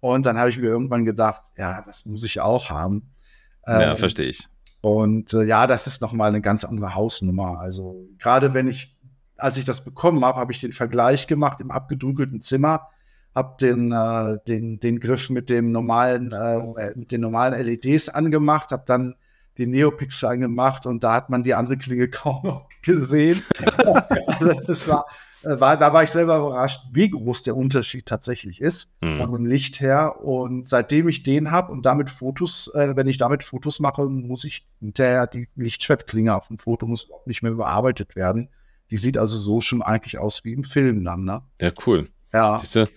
[0.00, 3.12] Und dann habe ich mir irgendwann gedacht, ja, das muss ich auch haben.
[3.66, 4.48] Ja, ähm, verstehe ich.
[4.86, 7.58] Und äh, ja, das ist nochmal eine ganz andere Hausnummer.
[7.58, 8.96] Also gerade wenn ich,
[9.36, 12.86] als ich das bekommen habe, habe ich den Vergleich gemacht im abgedunkelten Zimmer,
[13.34, 18.70] habe den, äh, den, den Griff mit dem normalen, äh, mit den normalen LEDs angemacht,
[18.70, 19.16] habe dann
[19.58, 23.42] den Neopixel angemacht und da hat man die andere Klinge kaum noch gesehen.
[24.28, 25.04] also das war,
[25.48, 29.24] war, da war ich selber überrascht, wie groß der Unterschied tatsächlich ist mhm.
[29.24, 30.24] vom Licht her.
[30.24, 34.44] Und seitdem ich den habe und damit Fotos, äh, wenn ich damit Fotos mache, muss
[34.44, 38.48] ich hinterher die Lichtschwertklinge auf dem Foto muss nicht mehr überarbeitet werden.
[38.90, 41.42] Die sieht also so schon eigentlich aus wie im Film dann, ne?
[41.60, 42.08] Ja, cool.
[42.32, 42.58] Ja.
[42.58, 42.88] Siehste,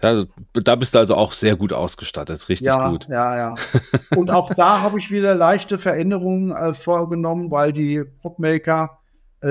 [0.00, 0.24] Da,
[0.54, 3.06] da bist du also auch sehr gut ausgestattet, richtig ja, gut.
[3.08, 3.54] Ja, ja.
[4.16, 9.01] Und auch da habe ich wieder leichte Veränderungen äh, vorgenommen, weil die Popmaker äh,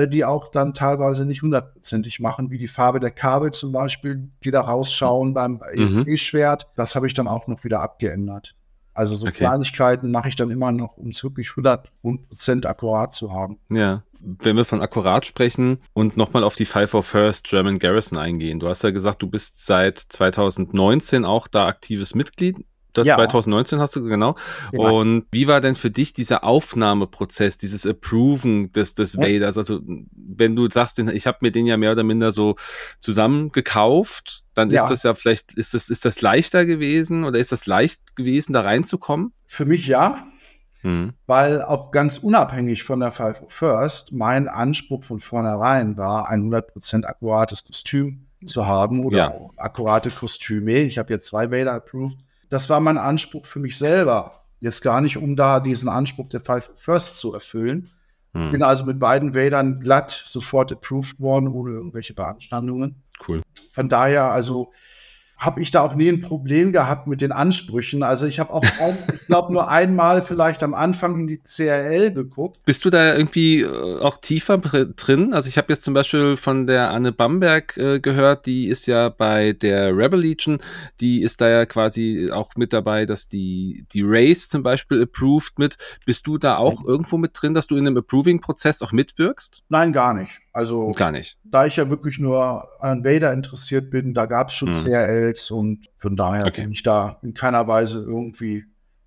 [0.08, 4.50] die auch dann teilweise nicht hundertprozentig machen, wie die Farbe der Kabel zum Beispiel, die
[4.50, 5.82] da rausschauen beim Mhm.
[5.84, 6.68] ESP-Schwert.
[6.76, 8.54] Das habe ich dann auch noch wieder abgeändert.
[8.94, 9.36] Also so Okay.
[9.38, 13.58] Kleinigkeiten mache ich dann immer noch, um es wirklich 100% akkurat zu haben.
[13.70, 18.18] Ja, wenn wir von akkurat sprechen und nochmal auf die Five for First German Garrison
[18.18, 18.60] eingehen.
[18.60, 22.64] Du hast ja gesagt, du bist seit 2019 auch da aktives Mitglied.
[22.96, 23.14] Ja.
[23.16, 24.34] 2019 hast du, genau.
[24.70, 25.00] Genau.
[25.00, 29.22] Und wie war denn für dich dieser Aufnahmeprozess, dieses Approven des, des Ja.
[29.22, 29.58] Vaders?
[29.58, 29.80] Also,
[30.14, 32.56] wenn du sagst, ich habe mir den ja mehr oder minder so
[33.00, 34.82] zusammen gekauft, dann Ja.
[34.82, 38.52] ist das ja vielleicht, ist das, ist das leichter gewesen oder ist das leicht gewesen,
[38.52, 39.32] da reinzukommen?
[39.46, 40.26] Für mich ja,
[40.82, 41.12] Hm.
[41.26, 47.04] weil auch ganz unabhängig von der Five First mein Anspruch von vornherein war, ein 100%
[47.06, 49.34] akkurates Kostüm zu haben oder Ja.
[49.56, 50.80] akkurate Kostüme.
[50.80, 52.18] Ich habe jetzt zwei Vader approved.
[52.52, 54.44] Das war mein Anspruch für mich selber.
[54.60, 57.88] Jetzt gar nicht, um da diesen Anspruch der Five First zu erfüllen.
[58.34, 58.50] Hm.
[58.50, 63.02] Bin also mit beiden Vadern glatt sofort approved worden, ohne irgendwelche Beanstandungen.
[63.26, 63.40] Cool.
[63.70, 64.70] Von daher, also
[65.42, 68.04] habe ich da auch nie ein Problem gehabt mit den Ansprüchen.
[68.04, 68.62] Also ich habe auch,
[69.12, 72.64] ich glaube, nur einmal vielleicht am Anfang in die CRL geguckt.
[72.64, 75.34] Bist du da irgendwie äh, auch tiefer drin?
[75.34, 79.08] Also ich habe jetzt zum Beispiel von der Anne Bamberg äh, gehört, die ist ja
[79.08, 80.58] bei der Rebel Legion,
[81.00, 85.58] die ist da ja quasi auch mit dabei, dass die, die Race zum Beispiel approved
[85.58, 85.76] mit.
[86.06, 89.64] Bist du da auch irgendwo mit drin, dass du in einem Approving-Prozess auch mitwirkst?
[89.68, 90.40] Nein, gar nicht.
[90.52, 91.38] Also Gar nicht.
[91.44, 94.74] da ich ja wirklich nur an Vader interessiert bin, da gab es schon Hm.
[94.84, 96.62] CRLs und von daher Okay.
[96.62, 98.64] bin ich da in keiner Weise irgendwie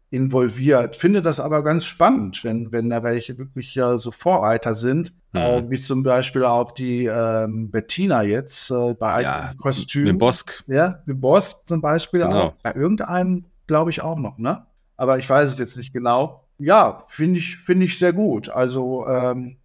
[0.09, 0.95] involviert.
[0.95, 5.41] Finde das aber ganz spannend, wenn, wenn da welche wirklich ja so Vorreiter sind, Hm.
[5.41, 10.03] äh, wie zum Beispiel auch die ähm, Bettina jetzt äh, bei Ja, einem Kostüm.
[10.05, 10.63] Mit Bosk.
[10.67, 12.41] Ja, The Boss zum Beispiel Genau.
[12.47, 12.53] auch.
[12.63, 14.65] Bei irgendeinem glaube ich auch noch, ne?
[14.97, 16.47] Aber ich weiß es jetzt nicht genau.
[16.57, 18.47] Ja, finde ich, finde ich sehr gut.
[18.47, 19.57] Also ähm,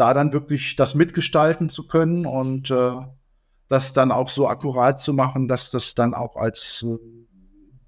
[0.00, 2.92] da dann wirklich das mitgestalten zu können und äh,
[3.68, 6.96] das dann auch so akkurat zu machen, dass das dann auch als äh,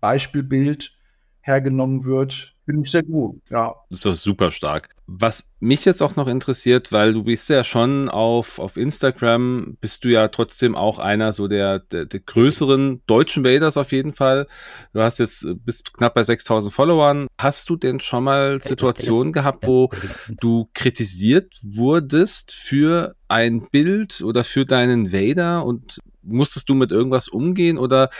[0.01, 0.97] Beispielbild
[1.43, 3.37] hergenommen wird, finde ich sehr gut.
[3.51, 3.75] Ja.
[3.91, 4.91] Das ist doch super stark.
[5.07, 10.05] Was mich jetzt auch noch interessiert, weil du bist ja schon auf, auf Instagram, bist
[10.05, 14.47] du ja trotzdem auch einer so der, der, der größeren deutschen Vaders auf jeden Fall.
[14.93, 17.27] Du hast jetzt, bist knapp bei 6000 Followern.
[17.39, 19.91] Hast du denn schon mal Situationen gehabt, wo
[20.41, 27.29] du kritisiert wurdest für ein Bild oder für deinen Vader und musstest du mit irgendwas
[27.29, 28.11] umgehen oder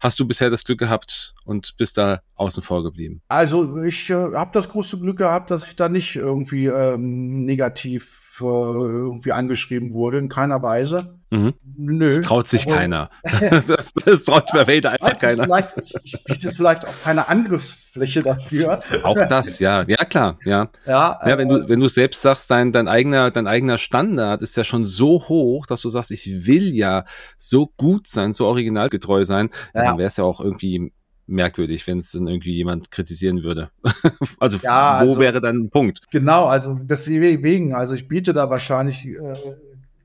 [0.00, 3.22] hast du bisher das Glück gehabt und bist da außen vor geblieben?
[3.28, 8.21] Also ich äh, habe das große Glück gehabt, dass ich da nicht irgendwie ähm, negativ
[8.40, 11.18] irgendwie angeschrieben wurde, in keiner Weise.
[11.30, 11.54] Mhm.
[11.76, 12.08] Nö.
[12.16, 13.10] Das traut sich Aber- keiner.
[13.66, 15.44] Das, das traut bei Vader einfach keiner.
[15.44, 18.80] vielleicht, ich, ich biete vielleicht auch keine Angriffsfläche dafür.
[19.02, 19.84] Auch das, ja.
[19.86, 20.70] Ja, klar, ja.
[20.86, 24.42] Ja, Ja, wenn äh, du, wenn du selbst sagst, dein, dein eigener, dein eigener Standard
[24.42, 27.04] ist ja schon so hoch, dass du sagst, ich will ja
[27.38, 29.84] so gut sein, so originalgetreu sein, Ja.
[29.84, 30.92] dann wäre es ja auch irgendwie
[31.26, 33.70] merkwürdig, wenn es dann irgendwie jemand kritisieren würde.
[34.40, 36.00] also, Ja, wo also- wäre dann ein Punkt?
[36.10, 39.34] Genau, also deswegen, also ich biete da wahrscheinlich äh,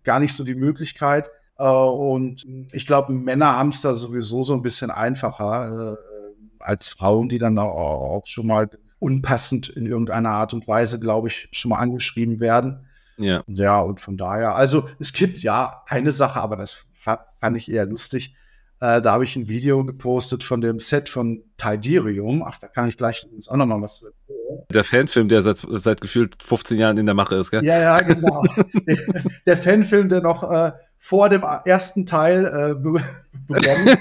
[0.03, 1.29] gar nicht so die Möglichkeit.
[1.57, 6.89] Äh, und ich glaube, Männer haben es da sowieso so ein bisschen einfacher äh, als
[6.89, 11.49] Frauen, die dann auch, auch schon mal unpassend in irgendeiner Art und Weise, glaube ich,
[11.51, 12.87] schon mal angeschrieben werden.
[13.17, 13.43] Ja.
[13.47, 17.71] Ja, und von daher, also es gibt ja eine Sache, aber das fa- fand ich
[17.71, 18.35] eher lustig.
[18.79, 22.43] Äh, da habe ich ein Video gepostet von dem Set von Tidirium.
[22.45, 24.63] Ach, da kann ich gleich übrigens auch noch mal was erzählen.
[24.71, 27.65] Der Fanfilm, der seit, seit gefühlt 15 Jahren in der Mache ist, gell?
[27.65, 28.43] Ja, ja, genau.
[28.87, 28.97] der,
[29.45, 33.01] der Fanfilm, der noch äh, vor dem ersten Teil äh, be
[33.47, 33.97] begonnen,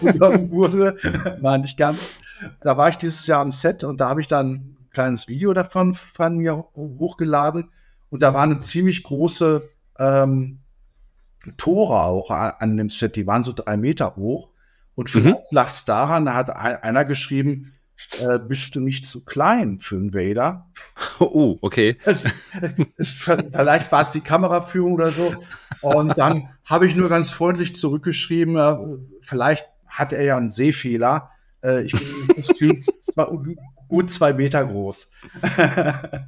[0.00, 0.96] begonnen wurde,
[1.40, 2.16] war nicht ganz.
[2.60, 5.52] Da war ich dieses Jahr am Set und da habe ich dann ein kleines Video
[5.52, 7.70] davon von mir hochgeladen
[8.10, 10.60] und da waren eine ziemlich große ähm,
[11.56, 14.48] Tore auch an dem Set, die waren so drei Meter hoch.
[14.94, 17.72] Und vielleicht lag es daran, da hat ein- einer geschrieben,
[18.20, 20.66] äh, bist du nicht zu klein für einen Vader?
[21.18, 21.96] Oh, okay.
[22.96, 25.34] Es- Vielleicht war es die Kameraführung oder so.
[25.82, 28.76] Und dann habe ich nur ganz freundlich zurückgeschrieben, äh,
[29.20, 31.30] vielleicht hat er ja einen Sehfehler.
[31.62, 31.92] Äh, Ich
[32.58, 33.30] bin zwar
[33.88, 35.10] gut zwei Meter groß.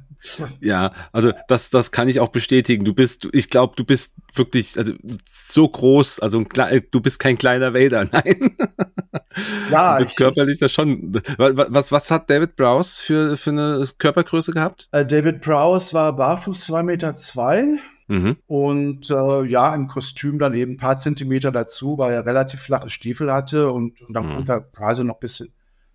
[0.59, 2.83] Ja, also das, das kann ich auch bestätigen.
[2.83, 4.91] Du bist, ich glaube, du bist wirklich, also
[5.25, 8.57] so groß, also ein du bist kein kleiner Vader, nein.
[9.71, 11.13] Ja, du bist ich- körperlich das schon.
[11.15, 14.89] Wa- wa- Was, was hat David Browse für, für eine Körpergröße gehabt?
[14.91, 17.77] Äh, David Prowse war barfuß zwei Meter zwei
[18.09, 18.37] Mhm.
[18.47, 22.89] Und äh, ja, im Kostüm dann eben ein paar Zentimeter dazu, weil er relativ flache
[22.89, 24.35] Stiefel hatte und, und dann mhm.
[24.35, 25.49] kommt er quasi noch ein bisschen,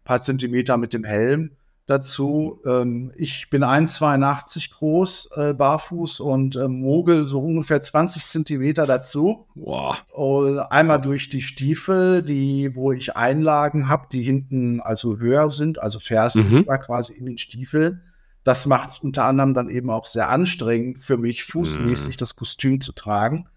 [0.05, 1.51] paar Zentimeter mit dem Helm
[1.87, 2.61] dazu.
[2.65, 9.47] Ähm, ich bin 1,82 groß, äh, barfuß und äh, mogel so ungefähr 20 Zentimeter dazu.
[9.55, 10.03] Wow.
[10.13, 15.79] Und einmal durch die Stiefel, die, wo ich Einlagen habe, die hinten also höher sind,
[15.79, 16.65] also Fersen mhm.
[16.65, 18.03] quasi in den Stiefeln.
[18.45, 22.19] Das macht es unter anderem dann eben auch sehr anstrengend für mich, fußmäßig mhm.
[22.19, 23.49] das Kostüm zu tragen.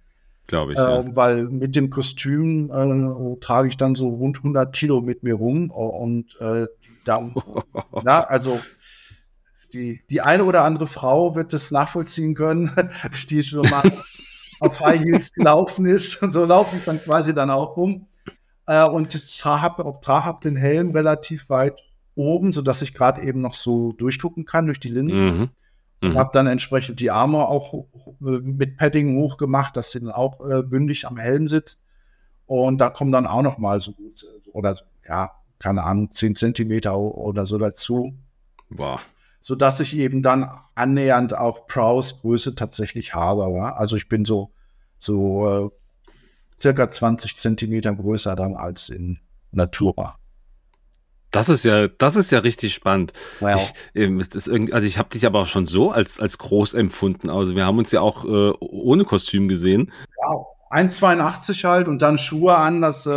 [0.48, 0.80] Glaube ich.
[0.80, 1.16] Äh, ja.
[1.16, 5.70] Weil mit dem Kostüm äh, trage ich dann so rund 100 Kilo mit mir rum
[5.70, 6.68] und äh,
[7.04, 7.36] dann,
[8.04, 8.60] na, also
[9.74, 12.72] die, die eine oder andere Frau wird das nachvollziehen können,
[13.30, 13.92] die schon mal
[14.62, 16.22] auf High Heels gelaufen ist.
[16.24, 18.08] Und so laufe ich dann quasi dann auch rum.
[18.66, 19.14] Äh, und
[19.44, 21.82] habe auch hab den Helm relativ weit
[22.18, 25.24] oben, sodass ich gerade eben noch so durchgucken kann durch die Linse.
[25.24, 25.50] Mhm.
[26.02, 26.18] Mhm.
[26.18, 27.86] Habe dann entsprechend die Arme auch
[28.20, 31.86] mit Padding hochgemacht, dass sie dann auch äh, bündig am Helm sitzt.
[32.46, 36.98] Und da kommen dann auch noch mal so gut, oder ja, keine Ahnung, 10 Zentimeter
[36.98, 38.14] oder so dazu.
[38.70, 39.02] Wow.
[39.40, 43.52] Sodass ich eben dann annähernd auch Prows Größe tatsächlich habe.
[43.54, 43.76] Ja?
[43.76, 44.52] Also ich bin so,
[45.00, 45.70] so äh,
[46.62, 49.20] circa 20 Zentimeter größer dann als in
[49.52, 50.18] Natura.
[51.32, 53.14] Das ist ja, das ist ja richtig spannend.
[53.40, 53.74] Wow.
[53.94, 54.24] Ich, ähm,
[54.72, 57.30] also ich habe dich aber auch schon so als als groß empfunden.
[57.30, 59.92] Also wir haben uns ja auch äh, ohne Kostüm gesehen.
[60.26, 60.48] Wow.
[60.70, 63.10] 1,82 halt und dann Schuhe an, das, äh,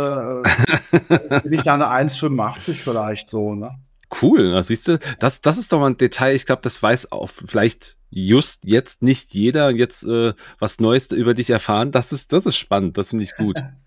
[1.09, 3.77] das bin ich dann 1,85 vielleicht so, ne?
[4.21, 7.11] Cool, das siehst du, das, das ist doch mal ein Detail, ich glaube, das weiß
[7.11, 11.91] auch vielleicht just jetzt nicht jeder jetzt äh, was Neues über dich erfahren.
[11.91, 13.57] Das ist, das ist spannend, das finde ich gut.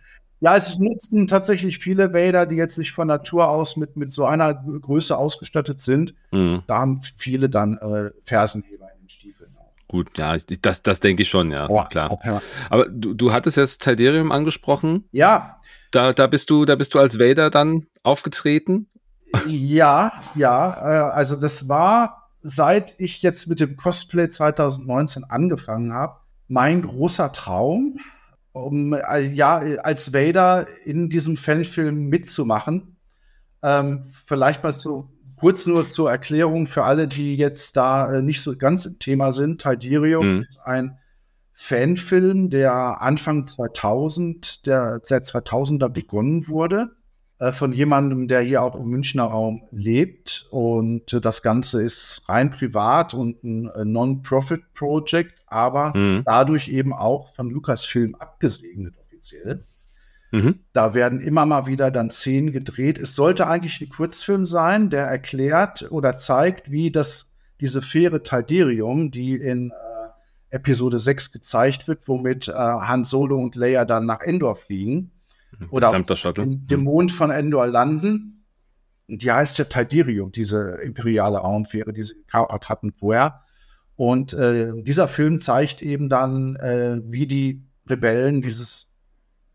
[0.44, 4.26] Ja, es nutzen tatsächlich viele Vader, die jetzt nicht von Natur aus mit, mit so
[4.26, 6.14] einer Größe ausgestattet sind.
[6.32, 6.62] Mhm.
[6.66, 9.56] Da haben viele dann äh, Fersenheber in den Stiefeln.
[9.88, 12.12] Gut, ja, das, das denke ich schon, ja, oh, klar.
[12.12, 12.40] Okay.
[12.68, 15.08] Aber du, du hattest jetzt Talderium angesprochen.
[15.12, 15.60] Ja.
[15.92, 18.88] Da, da bist du, da bist du als Vader dann aufgetreten.
[19.46, 26.16] Ja, ja, äh, also das war, seit ich jetzt mit dem Cosplay 2019 angefangen habe,
[26.48, 27.98] mein großer Traum
[28.54, 32.96] um äh, ja als Vader in diesem Fanfilm mitzumachen.
[33.62, 38.40] Ähm, vielleicht mal so kurz nur zur Erklärung für alle, die jetzt da äh, nicht
[38.40, 39.60] so ganz im Thema sind.
[39.60, 40.42] Tidirium mhm.
[40.48, 40.98] ist ein
[41.52, 46.92] Fanfilm, der Anfang 2000, der seit 2000er begonnen wurde,
[47.40, 50.46] äh, von jemandem, der hier auch im Münchner Raum lebt.
[50.50, 56.22] Und äh, das Ganze ist rein privat und ein äh, Non-Profit-Project aber mhm.
[56.24, 59.64] dadurch eben auch von Lucasfilm abgesegnet offiziell.
[60.32, 60.58] Mhm.
[60.72, 62.98] Da werden immer mal wieder dann Szenen gedreht.
[62.98, 69.12] Es sollte eigentlich ein Kurzfilm sein, der erklärt oder zeigt, wie das, diese Fähre Talderium,
[69.12, 74.22] die in äh, Episode 6 gezeigt wird, womit äh, Han Solo und Leia dann nach
[74.22, 75.12] Endor fliegen.
[75.56, 75.68] Mhm.
[75.70, 78.44] Oder auf dem, dem Mond von Endor landen.
[79.06, 83.43] Die heißt ja Talderium, diese imperiale Raumfähre, die sie hatten vorher.
[83.96, 88.92] Und äh, dieser Film zeigt eben dann, äh, wie die Rebellen dieses,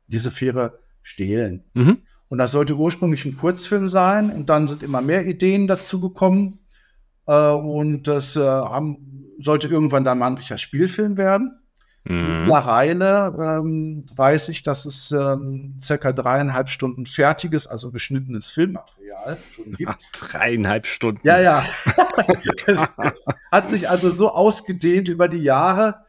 [0.07, 1.63] diese Fähre stehlen.
[1.73, 1.99] Mhm.
[2.29, 4.31] Und das sollte ursprünglich ein Kurzfilm sein.
[4.31, 6.59] Und dann sind immer mehr Ideen dazu gekommen.
[7.25, 11.59] Äh, und das äh, haben, sollte irgendwann dann mal ein richtiger Spielfilm werden.
[12.05, 12.45] Mhm.
[12.45, 19.73] Mittlerweile ähm, weiß ich, dass es ähm, circa dreieinhalb Stunden fertiges, also geschnittenes Filmmaterial schon
[19.73, 19.91] gibt.
[19.91, 21.21] Ach, dreieinhalb Stunden.
[21.23, 21.65] Ja, ja.
[23.51, 26.05] hat sich also so ausgedehnt über die Jahre,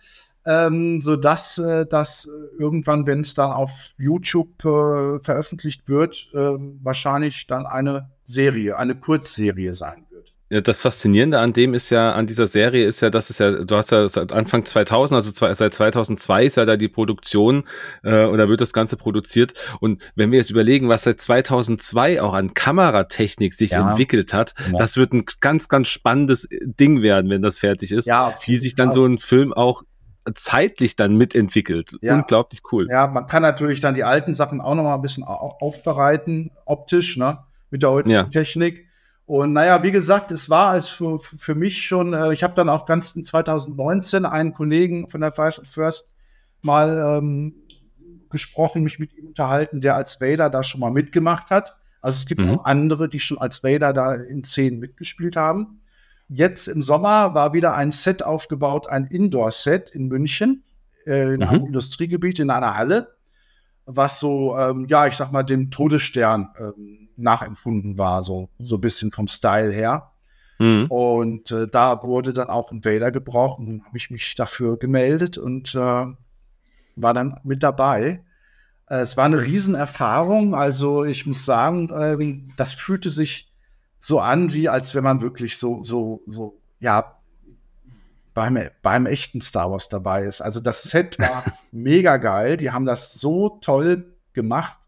[0.47, 2.29] ähm, so dass äh, das
[2.59, 8.95] irgendwann, wenn es dann auf YouTube äh, veröffentlicht wird, äh, wahrscheinlich dann eine Serie, eine
[8.95, 10.10] Kurzserie sein ja,
[10.51, 13.77] das Faszinierende an dem ist ja, an dieser Serie ist ja, dass es ja, du
[13.77, 17.65] hast ja seit Anfang 2000, also zwei, seit 2002 ist ja da die Produktion
[18.03, 19.55] äh, oder wird das Ganze produziert.
[19.79, 23.91] Und wenn wir jetzt überlegen, was seit 2002 auch an Kameratechnik sich ja.
[23.91, 24.77] entwickelt hat, ja.
[24.77, 28.07] das wird ein ganz, ganz spannendes Ding werden, wenn das fertig ist.
[28.07, 29.85] Ja, wie sich dann so ein Film auch
[30.35, 31.97] zeitlich dann mitentwickelt.
[32.03, 32.17] Ja.
[32.17, 32.89] Unglaublich cool.
[32.91, 37.17] Ja, man kann natürlich dann die alten Sachen auch noch mal ein bisschen aufbereiten, optisch,
[37.17, 37.39] ne,
[37.71, 38.31] mit der heutigen.
[38.31, 38.90] Technik.
[39.31, 42.69] Und naja, wie gesagt, es war als für, für mich schon, äh, ich habe dann
[42.69, 46.11] auch ganz in 2019 einen Kollegen von der Five First
[46.63, 47.55] mal ähm,
[48.29, 51.77] gesprochen, mich mit ihm unterhalten, der als Vader da schon mal mitgemacht hat.
[52.01, 52.59] Also es gibt mhm.
[52.59, 55.81] auch andere, die schon als Vader da in Szenen mitgespielt haben.
[56.27, 60.65] Jetzt im Sommer war wieder ein Set aufgebaut, ein Indoor-Set in München,
[61.07, 61.43] äh, in mhm.
[61.47, 63.15] einem Industriegebiet, in einer Halle,
[63.87, 68.81] was so, ähm, ja, ich sag mal, dem Todesstern ähm, nachempfunden war, so, so ein
[68.81, 70.13] bisschen vom Style her.
[70.59, 70.87] Mhm.
[70.89, 74.79] Und äh, da wurde dann auch ein Vader gebraucht und dann habe ich mich dafür
[74.79, 76.07] gemeldet und äh,
[76.97, 78.23] war dann mit dabei.
[78.87, 80.55] Äh, es war eine Riesenerfahrung.
[80.55, 83.51] Also ich muss sagen, äh, das fühlte sich
[83.99, 87.21] so an, wie als wenn man wirklich so, so, so, ja,
[88.35, 90.41] beim, beim echten Star Wars dabei ist.
[90.41, 92.57] Also das Set war mega geil.
[92.57, 94.80] Die haben das so toll gemacht.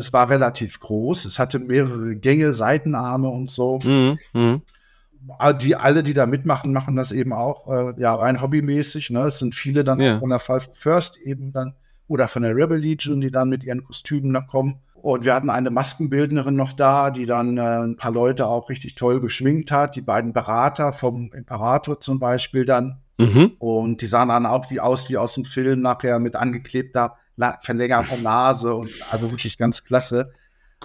[0.00, 1.26] Es war relativ groß.
[1.26, 3.78] Es hatte mehrere Gänge, Seitenarme und so.
[3.84, 4.60] Mhm, mh.
[5.38, 9.10] Ah, die alle, die da mitmachen, machen das eben auch äh, ja rein hobbymäßig.
[9.10, 9.20] Ne?
[9.24, 10.18] Es sind viele dann ja.
[10.18, 11.74] von der Five First eben dann
[12.08, 14.80] oder von der Rebel Legion, die dann mit ihren Kostümen da kommen.
[14.94, 18.94] Und wir hatten eine Maskenbildnerin noch da, die dann äh, ein paar Leute auch richtig
[18.94, 19.96] toll geschminkt hat.
[19.96, 23.02] Die beiden Berater vom Imperator zum Beispiel dann.
[23.18, 23.52] Mhm.
[23.58, 27.16] Und die sahen dann auch wie aus wie aus dem Film nachher mit angeklebter,
[27.60, 30.32] verlängerter Nase und also wirklich ganz klasse.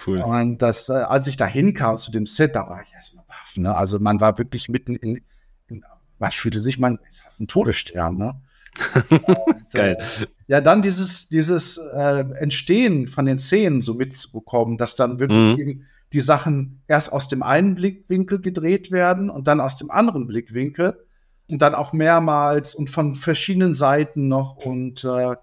[0.06, 0.22] Cool.
[0.22, 3.26] Und das, äh, als ich da hinkam zu dem Set, da war ich erstmal
[3.58, 3.76] Ne?
[3.76, 5.22] Also man war wirklich mitten in,
[5.68, 5.84] in
[6.18, 8.18] man fühlte sich, man ist ein Todesstern.
[8.18, 8.41] Ne?
[9.10, 9.97] Und, Geil.
[9.99, 15.66] Äh, ja, dann dieses, dieses äh, Entstehen von den Szenen so mitzubekommen, dass dann wirklich
[15.66, 15.84] mhm.
[16.14, 21.06] die Sachen erst aus dem einen Blickwinkel gedreht werden und dann aus dem anderen Blickwinkel
[21.49, 25.36] und dann auch mehrmals und von verschiedenen Seiten noch und äh,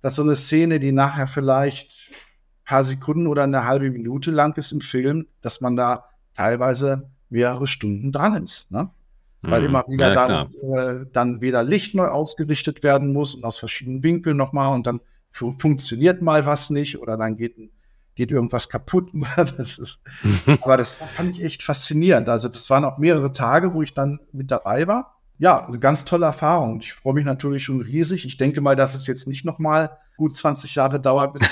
[0.00, 4.56] dass so eine Szene, die nachher vielleicht ein paar Sekunden oder eine halbe Minute lang
[4.56, 8.70] ist im Film, dass man da teilweise mehrere Stunden dran ist.
[8.70, 8.90] Ne?
[9.42, 9.68] Weil hm.
[9.68, 14.02] immer wieder ja, dann, äh, dann wieder Licht neu ausgerichtet werden muss und aus verschiedenen
[14.02, 17.56] Winkeln nochmal und dann funktioniert mal was nicht oder dann geht,
[18.14, 19.10] geht irgendwas kaputt.
[19.56, 20.02] das ist,
[20.62, 22.28] aber das fand ich echt faszinierend.
[22.28, 25.17] Also das waren auch mehrere Tage, wo ich dann mit dabei war.
[25.38, 26.80] Ja, eine ganz tolle Erfahrung.
[26.80, 28.26] Ich freue mich natürlich schon riesig.
[28.26, 31.48] Ich denke mal, dass es jetzt nicht noch mal gut 20 Jahre dauert, bis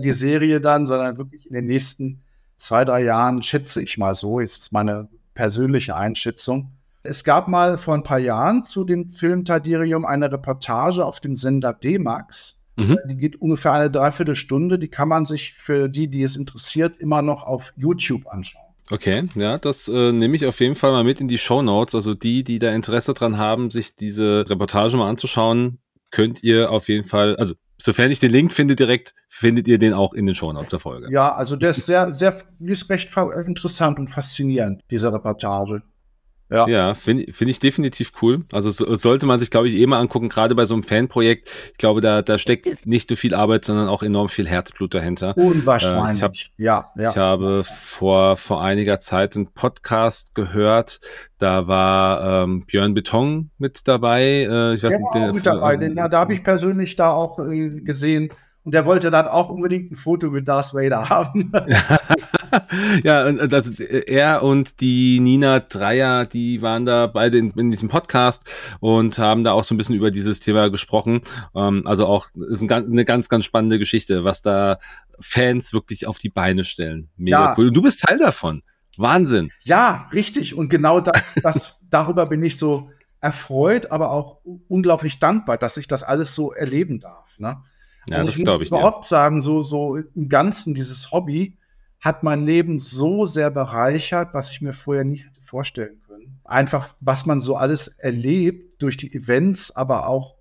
[0.00, 2.22] die Serie dann, sondern wirklich in den nächsten
[2.56, 6.72] zwei, drei Jahren, schätze ich mal so, jetzt ist meine persönliche Einschätzung.
[7.02, 11.36] Es gab mal vor ein paar Jahren zu dem Film Tadirium eine Reportage auf dem
[11.36, 12.62] Sender D-Max.
[12.76, 12.98] Mhm.
[13.08, 14.78] Die geht ungefähr eine Dreiviertelstunde.
[14.78, 18.63] Die kann man sich für die, die es interessiert, immer noch auf YouTube anschauen.
[18.90, 21.94] Okay, ja, das äh, nehme ich auf jeden Fall mal mit in die Show Notes.
[21.94, 25.78] Also die, die da Interesse dran haben, sich diese Reportage mal anzuschauen,
[26.10, 29.94] könnt ihr auf jeden Fall, also sofern ich den Link finde direkt, findet ihr den
[29.94, 31.08] auch in den Shownotes der Folge.
[31.10, 33.10] Ja, also der ist sehr, sehr, ist recht
[33.46, 35.82] interessant und faszinierend, diese Reportage.
[36.50, 38.44] Ja, ja finde find ich definitiv cool.
[38.52, 41.50] Also so, sollte man sich, glaube ich, eh mal angucken, gerade bei so einem Fanprojekt.
[41.72, 45.36] Ich glaube, da, da steckt nicht nur viel Arbeit, sondern auch enorm viel Herzblut dahinter.
[45.36, 46.12] Unwahrscheinlich.
[46.12, 47.10] Äh, ich hab, ja, ja.
[47.10, 51.00] Ich habe vor, vor einiger Zeit einen Podcast gehört.
[51.38, 54.22] Da war ähm, Björn Beton mit dabei.
[54.22, 55.76] Äh, ich weiß der nicht, auch mit dabei.
[55.76, 58.28] Den, ja, da habe ich persönlich da auch äh, gesehen.
[58.64, 61.52] Und der wollte dann auch unbedingt ein Foto mit Darth Vader haben.
[63.04, 68.44] ja, also er und die Nina Dreier, die waren da beide in, in, diesem Podcast
[68.80, 71.20] und haben da auch so ein bisschen über dieses Thema gesprochen.
[71.54, 74.78] Ähm, also auch ist ein eine ganz, ganz spannende Geschichte, was da
[75.20, 77.10] Fans wirklich auf die Beine stellen.
[77.16, 77.54] Mega ja.
[77.58, 77.66] cool.
[77.66, 78.62] Und du bist Teil davon.
[78.96, 79.50] Wahnsinn.
[79.60, 80.54] Ja, richtig.
[80.54, 82.90] Und genau das, das darüber bin ich so
[83.20, 87.38] erfreut, aber auch unglaublich dankbar, dass ich das alles so erleben darf.
[87.38, 87.62] Ne?
[88.08, 89.08] Ja, also das ich muss ich überhaupt dir.
[89.08, 91.58] sagen, so, so im Ganzen, dieses Hobby
[92.00, 96.40] hat mein Leben so sehr bereichert, was ich mir vorher nicht hätte vorstellen können.
[96.44, 100.34] Einfach, was man so alles erlebt durch die Events, aber auch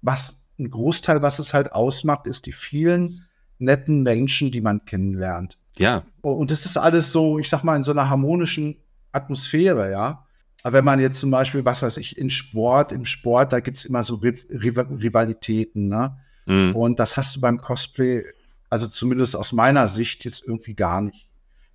[0.00, 3.26] was ein Großteil, was es halt ausmacht, ist die vielen
[3.58, 5.58] netten Menschen, die man kennenlernt.
[5.76, 6.04] Ja.
[6.22, 8.76] Und das ist alles so, ich sag mal, in so einer harmonischen
[9.12, 10.26] Atmosphäre, ja.
[10.62, 13.84] Aber wenn man jetzt zum Beispiel, was weiß ich, in Sport, im Sport, da gibt's
[13.84, 16.18] immer so Rivalitäten, ne?
[16.46, 16.74] Mhm.
[16.74, 18.24] Und das hast du beim Cosplay,
[18.68, 21.26] also zumindest aus meiner Sicht, jetzt irgendwie gar nicht.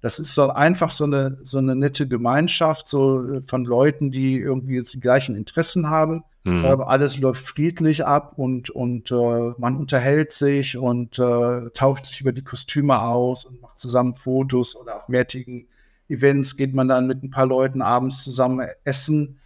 [0.01, 4.38] Das ist so einfach so eine, so eine nette Gemeinschaft, so äh, von Leuten, die
[4.38, 6.24] irgendwie jetzt die gleichen Interessen haben.
[6.43, 6.63] Mhm.
[6.66, 12.22] Aber alles läuft friedlich ab und, und äh, man unterhält sich und äh, tauscht sich
[12.22, 15.68] über die Kostüme aus und macht zusammen Fotos oder auf mehrtägigen
[16.07, 19.39] Events geht man dann mit ein paar Leuten abends zusammen essen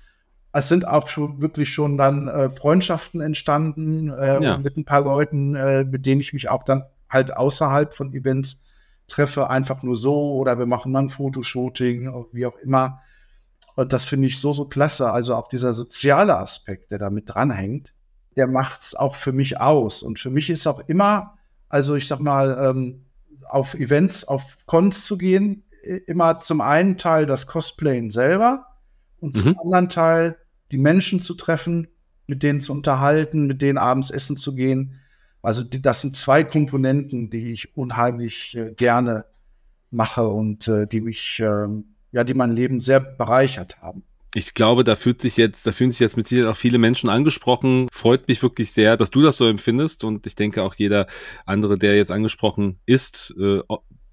[0.60, 4.58] es sind auch schon wirklich schon dann äh, Freundschaften entstanden äh, ja.
[4.58, 8.62] mit ein paar Leuten, äh, mit denen ich mich auch dann halt außerhalb von Events
[9.08, 13.00] treffe, einfach nur so oder wir machen mal ein Fotoshooting, wie auch immer.
[13.76, 15.12] Und das finde ich so, so klasse.
[15.12, 17.94] Also auch dieser soziale Aspekt, der da mit dranhängt,
[18.36, 20.04] der macht es auch für mich aus.
[20.04, 21.36] Und für mich ist auch immer,
[21.70, 23.06] also ich sag mal, ähm,
[23.48, 25.64] auf Events, auf Cons zu gehen,
[26.06, 28.70] immer zum einen Teil das Cosplayen selber,
[29.20, 29.60] und zum mhm.
[29.64, 30.38] anderen Teil
[30.72, 31.88] die Menschen zu treffen,
[32.28, 35.00] mit denen zu unterhalten, mit denen abends essen zu gehen.
[35.42, 39.26] Also die, das sind zwei Komponenten, die ich unheimlich äh, gerne
[39.92, 41.68] mache und äh, die mich äh,
[42.12, 44.04] ja, die mein Leben sehr bereichert haben
[44.36, 47.10] ich glaube, da fühlt sich jetzt, da fühlen sich jetzt mit Sicherheit auch viele Menschen
[47.10, 47.88] angesprochen.
[47.92, 51.08] Freut mich wirklich sehr, dass du das so empfindest und ich denke auch jeder
[51.46, 53.62] andere, der jetzt angesprochen ist, äh,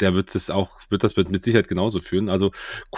[0.01, 2.29] der wird das auch, wird das mit Sicherheit genauso fühlen.
[2.29, 2.51] Also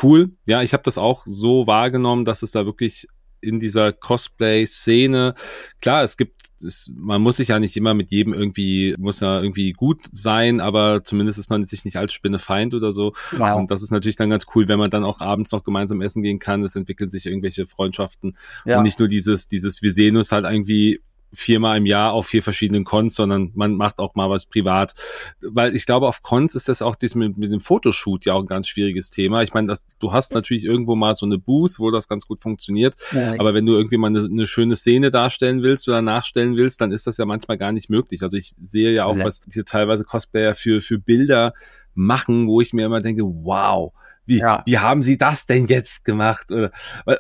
[0.03, 0.31] cool.
[0.47, 3.09] Ja, ich habe das auch so wahrgenommen, dass es da wirklich
[3.41, 5.35] in dieser Cosplay-Szene,
[5.81, 9.41] klar, es gibt es, man muss sich ja nicht immer mit jedem irgendwie, muss ja
[9.41, 13.13] irgendwie gut sein, aber zumindest ist man sich nicht als Spinnefeind oder so.
[13.37, 13.59] Wow.
[13.59, 16.23] Und das ist natürlich dann ganz cool, wenn man dann auch abends noch gemeinsam essen
[16.23, 16.65] gehen kann.
[16.65, 18.79] Es entwickeln sich irgendwelche Freundschaften ja.
[18.79, 21.01] und nicht nur dieses, dieses, wir sehen uns halt irgendwie
[21.33, 24.95] viermal im Jahr auf vier verschiedenen Cons, sondern man macht auch mal was privat.
[25.43, 28.41] Weil ich glaube, auf Cons ist das auch das mit, mit dem Fotoshoot ja auch
[28.41, 29.43] ein ganz schwieriges Thema.
[29.43, 32.43] Ich meine, das, du hast natürlich irgendwo mal so eine Booth, wo das ganz gut
[32.43, 32.97] funktioniert.
[33.13, 33.35] Ja.
[33.39, 36.93] Aber wenn du irgendwie mal eine, eine, schöne Szene darstellen willst oder nachstellen willst, dann
[36.93, 38.23] ist das ja manchmal gar nicht möglich.
[38.23, 39.25] Also ich sehe ja auch, ja.
[39.25, 41.53] was hier teilweise Cosplayer für, für Bilder
[41.95, 43.93] machen, wo ich mir immer denke, wow,
[44.29, 44.63] wie, ja.
[44.67, 46.49] wie haben sie das denn jetzt gemacht?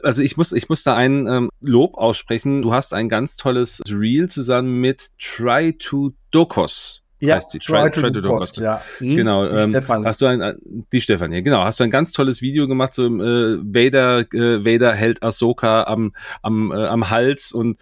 [0.02, 2.62] Also ich muss, ich muss da ein ähm, Lob aussprechen.
[2.62, 7.02] Du hast ein ganz tolles Reel zusammen mit Try to Dokos.
[7.20, 7.58] Ja, heißt sie.
[7.58, 8.56] Try, try, try to Dokos.
[8.56, 8.80] Ja.
[8.98, 9.44] Hm, genau.
[9.46, 10.04] Ähm, Stefan.
[10.04, 10.54] Hast du ein, äh,
[10.92, 11.64] die Stefan, ja, genau.
[11.64, 16.14] Hast du ein ganz tolles Video gemacht, so äh, Vader, äh, Vader hält Ahsoka am,
[16.42, 17.78] am, äh, am Hals und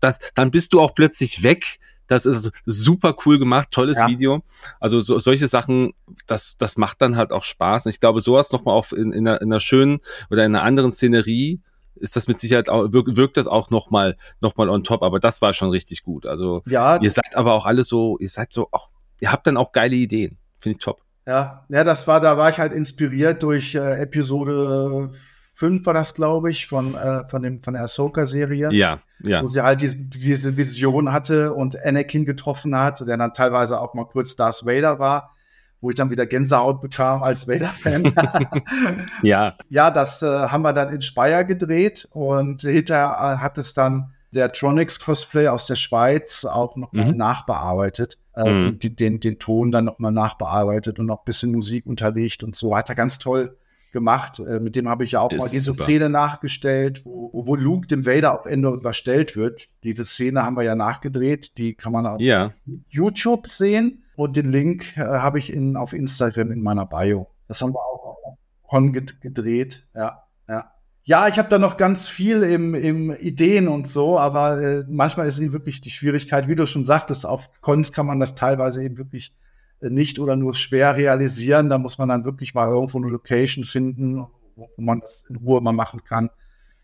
[0.00, 1.78] das, dann bist du auch plötzlich weg
[2.10, 4.08] das ist super cool gemacht, tolles ja.
[4.08, 4.42] Video.
[4.80, 5.92] Also so, solche Sachen,
[6.26, 7.86] das, das macht dann halt auch Spaß.
[7.86, 10.64] Und ich glaube, sowas nochmal auf in, in, einer, in einer schönen oder in einer
[10.64, 11.60] anderen Szenerie
[11.94, 15.20] ist das mit Sicherheit auch, wirkt, wirkt das auch nochmal noch mal on top, aber
[15.20, 16.26] das war schon richtig gut.
[16.26, 17.00] Also ja.
[17.00, 18.90] ihr seid aber auch alle so, ihr seid so auch,
[19.20, 20.38] ihr habt dann auch geile Ideen.
[20.58, 21.02] Finde ich top.
[21.28, 25.12] Ja, ja, das war, da war ich halt inspiriert durch äh, Episode
[25.60, 28.70] 5 war das, glaube ich, von, äh, von, dem, von der Ahsoka-Serie.
[28.72, 29.42] Ja, ja.
[29.42, 33.92] Wo sie halt diese, diese Vision hatte und Anakin getroffen hat, der dann teilweise auch
[33.92, 35.34] mal kurz Darth Vader war,
[35.82, 38.14] wo ich dann wieder Gänsehaut bekam als Vader-Fan.
[39.22, 39.54] ja.
[39.68, 44.14] Ja, das äh, haben wir dann in Speyer gedreht und hinterher äh, hat es dann
[44.32, 47.18] der Tronics Cosplay aus der Schweiz auch noch mhm.
[47.18, 48.16] nachbearbeitet.
[48.34, 48.78] Äh, mhm.
[48.78, 52.56] die, den, den Ton dann noch mal nachbearbeitet und noch ein bisschen Musik unterlegt und
[52.56, 52.74] so.
[52.74, 53.58] Hat er ganz toll
[53.92, 54.38] gemacht.
[54.38, 55.84] Äh, mit dem habe ich ja auch ist mal diese super.
[55.84, 59.68] Szene nachgestellt, wo, wo Luke dem Vader auf Ende überstellt wird.
[59.84, 61.58] Diese Szene haben wir ja nachgedreht.
[61.58, 62.50] Die kann man auf ja.
[62.88, 64.04] YouTube sehen.
[64.16, 67.28] Und den Link äh, habe ich in, auf Instagram in meiner Bio.
[67.48, 68.18] Das haben wir auch auf
[68.62, 69.86] Con gedreht.
[69.94, 70.72] Ja, ja.
[71.02, 75.26] Ja, ich habe da noch ganz viel im, im Ideen und so, aber äh, manchmal
[75.26, 78.84] ist eben wirklich die Schwierigkeit, wie du schon sagtest, auf Cons kann man das teilweise
[78.84, 79.34] eben wirklich
[79.82, 81.70] nicht oder nur schwer realisieren.
[81.70, 84.26] Da muss man dann wirklich mal irgendwo eine Location finden,
[84.56, 86.30] wo man das in Ruhe mal machen kann.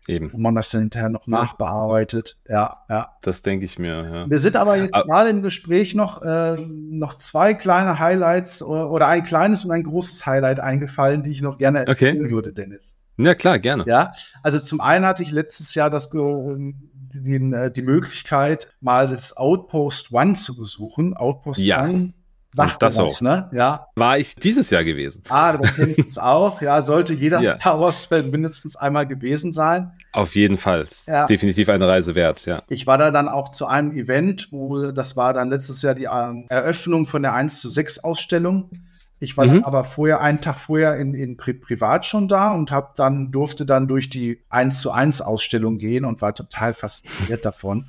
[0.07, 0.31] Eben.
[0.31, 2.37] Wo man das dann hinterher noch nachbearbeitet.
[2.47, 3.09] Ja, ja.
[3.21, 4.29] Das denke ich mir, ja.
[4.29, 9.07] Wir sind aber jetzt gerade im Gespräch noch, äh, noch zwei kleine Highlights oder, oder,
[9.09, 12.31] ein kleines und ein großes Highlight eingefallen, die ich noch gerne erzählen okay.
[12.31, 13.01] würde, Dennis.
[13.17, 13.83] Ja, klar, gerne.
[13.85, 20.13] Ja, also zum einen hatte ich letztes Jahr das, die, die Möglichkeit, mal das Outpost
[20.13, 21.17] One zu besuchen.
[21.17, 21.83] Outpost ja.
[21.83, 22.13] One
[22.53, 23.21] Sagt das auch.
[23.21, 23.49] Ne?
[23.53, 23.87] Ja.
[23.95, 25.23] War ich dieses Jahr gewesen.
[25.29, 26.61] Ah, du kennst es auch.
[26.61, 27.55] Ja, sollte jeder ja.
[27.55, 29.91] Star Wars-Fan mindestens einmal gewesen sein.
[30.13, 30.87] Auf jeden Fall.
[31.05, 31.27] Ja.
[31.27, 32.63] Definitiv eine Reise wert, ja.
[32.69, 36.07] Ich war da dann auch zu einem Event, wo das war dann letztes Jahr die
[36.11, 38.71] ähm, Eröffnung von der 1 zu 6 Ausstellung.
[39.19, 39.63] Ich war mhm.
[39.63, 43.65] aber vorher, einen Tag vorher in, in Pri Privat schon da und hab dann, durfte
[43.65, 47.87] dann durch die 1 zu 1 Ausstellung gehen und war total fasziniert davon.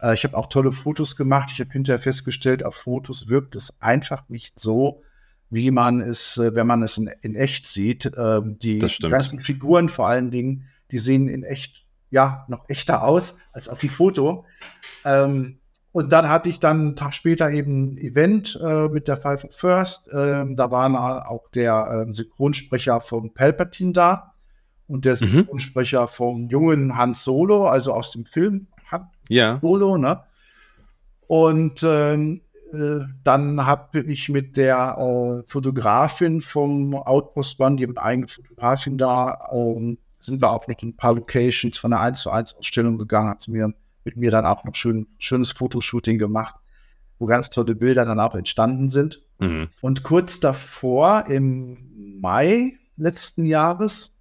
[0.00, 1.50] Äh, ich habe auch tolle Fotos gemacht.
[1.52, 5.02] Ich habe hinterher festgestellt, auf Fotos wirkt es einfach nicht so,
[5.50, 8.10] wie man es, äh, wenn man es in, in echt sieht.
[8.16, 13.36] Ähm, die ganzen Figuren vor allen Dingen, die sehen in echt, ja, noch echter aus
[13.52, 14.44] als auf dem Foto.
[15.04, 15.58] Ähm,
[15.92, 19.46] und dann hatte ich dann einen Tag später eben ein Event äh, mit der Five
[19.50, 20.08] First.
[20.12, 24.34] Ähm, da war auch der ähm, Synchronsprecher von Palpatine da
[24.88, 25.28] und der mhm.
[25.28, 26.08] Synchronsprecher mhm.
[26.08, 28.66] vom jungen Hans Solo, also aus dem Film
[29.28, 29.58] ja.
[29.62, 30.22] Solo, ne?
[31.26, 37.98] Und ähm, äh, dann habe ich mit der äh, Fotografin vom Outpost One, die mit
[37.98, 42.22] eigenen Fotografin da, ähm, sind wir auch noch in ein paar Locations von der 1
[42.22, 43.72] zu 1 Ausstellung gegangen, hat mir
[44.04, 46.56] mit mir dann auch noch schön, schönes Fotoshooting gemacht,
[47.18, 49.24] wo ganz tolle Bilder dann auch entstanden sind.
[49.38, 49.68] Mhm.
[49.80, 54.16] Und kurz davor, im Mai letzten Jahres,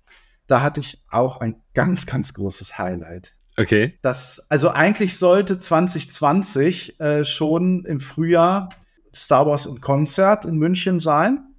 [0.48, 3.36] da hatte ich auch ein ganz, ganz großes Highlight.
[3.58, 3.98] Okay.
[4.02, 8.70] Das, also eigentlich sollte 2020 äh, schon im Frühjahr
[9.14, 11.56] Star Wars im Konzert in München sein.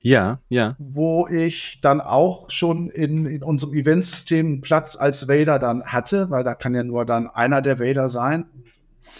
[0.00, 0.76] Ja, ja.
[0.78, 6.30] Wo ich dann auch schon in, in unserem Eventsystem einen Platz als Vader dann hatte,
[6.30, 8.46] weil da kann ja nur dann einer der Vader sein.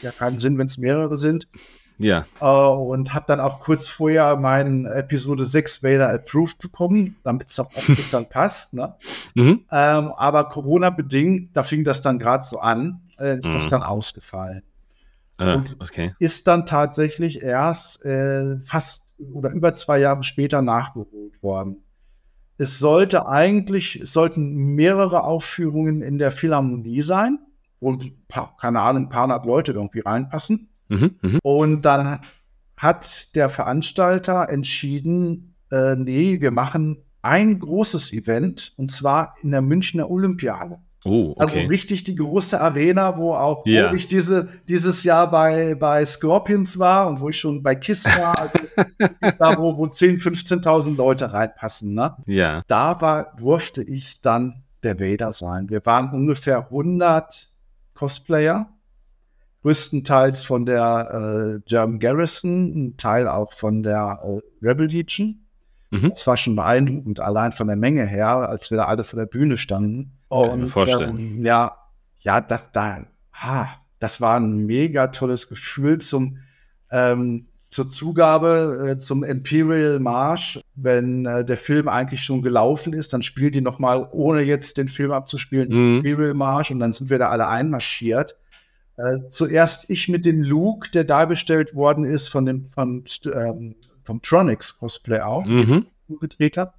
[0.02, 1.48] Ja, keinen Sinn, wenn es mehrere sind.
[1.98, 2.24] Ja.
[2.40, 7.58] Äh, und habe dann auch kurz vorher meinen Episode 6 Vader approved bekommen, damit es
[7.58, 8.74] auch optisch dann passt.
[8.74, 8.94] Ne?
[9.34, 9.64] Mhm.
[9.70, 13.70] Ähm, aber Corona-bedingt, da fing das dann gerade so an, äh, ist das Mhm.
[13.70, 14.62] dann ausgefallen.
[15.38, 16.14] Und- okay.
[16.18, 21.82] Ist dann tatsächlich erst äh, fast oder über zwei Jahre später nachgeholt worden.
[22.58, 27.38] Es sollte eigentlich, es sollten mehrere Aufführungen in der Philharmonie sein,
[27.80, 30.70] wo ein paar, keine Ahnung, ein paar hundert Leute irgendwie reinpassen.
[30.88, 31.16] Mhm.
[31.22, 31.38] Mhm.
[31.42, 32.20] Und dann
[32.76, 39.62] hat der Veranstalter entschieden, äh, nee, wir machen ein großes Event und zwar in der
[39.62, 40.78] Münchner Olympiade.
[41.04, 41.66] Oh, Also okay.
[41.66, 43.90] richtig die große Arena, wo auch Ja.
[43.90, 48.04] wo ich diese, dieses Jahr bei, bei Scorpions war und wo ich schon bei Kiss
[48.04, 48.58] war, also
[49.38, 50.20] da, wo, wo 10.000,
[50.64, 51.94] 15.000 Leute reinpassen.
[51.94, 52.16] Ne?
[52.26, 52.62] ja.
[52.66, 55.70] Da war, durfte ich dann der Vader sein.
[55.70, 57.50] Wir waren ungefähr 100
[57.94, 58.68] Cosplayer,
[59.66, 65.40] größtenteils von der äh, German Garrison, ein Teil auch von der äh, Rebel Legion.
[65.90, 66.10] Mhm.
[66.10, 69.26] Das war schon beeindruckend, allein von der Menge her, als wir da alle vor der
[69.26, 70.12] Bühne standen.
[70.30, 71.18] Kann ich mir Und vorstellen.
[71.18, 71.76] ähm, ja,
[72.20, 73.00] ja, das da,
[73.32, 76.38] ha, das war ein mega tolles Gefühl zum
[76.92, 83.12] ähm, zur Zugabe äh, zum Imperial Marsch, wenn äh, der Film eigentlich schon gelaufen ist,
[83.12, 85.96] dann spielt die noch mal, ohne jetzt den Film abzuspielen, Mhm.
[86.04, 88.36] Imperial Marsch und dann sind wir da alle einmarschiert.
[88.96, 93.74] Äh, zuerst ich mit dem Luke, der da bestellt worden ist von dem vom, ähm,
[94.02, 95.86] vom Tronics Cosplay auch Mhm.
[96.20, 96.72] gedreht habe.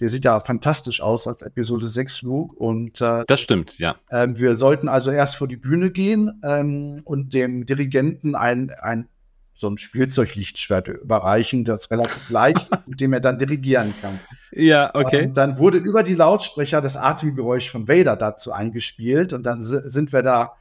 [0.00, 2.56] Der sieht ja fantastisch aus als Episode 6 Luke.
[2.56, 3.94] Und äh, Das stimmt, ja.
[4.10, 9.06] ähm, wir sollten also erst vor die Bühne gehen ähm, und dem Dirigenten ein, ein
[9.54, 14.18] so ein Spielzeuglichtschwert überreichen, das relativ leicht ist, mit dem er dann dirigieren kann.
[14.50, 15.26] Ja, okay.
[15.26, 19.82] Und dann wurde über die Lautsprecher das Atemgeräusch von Vader dazu eingespielt und dann si-
[19.84, 20.54] sind wir da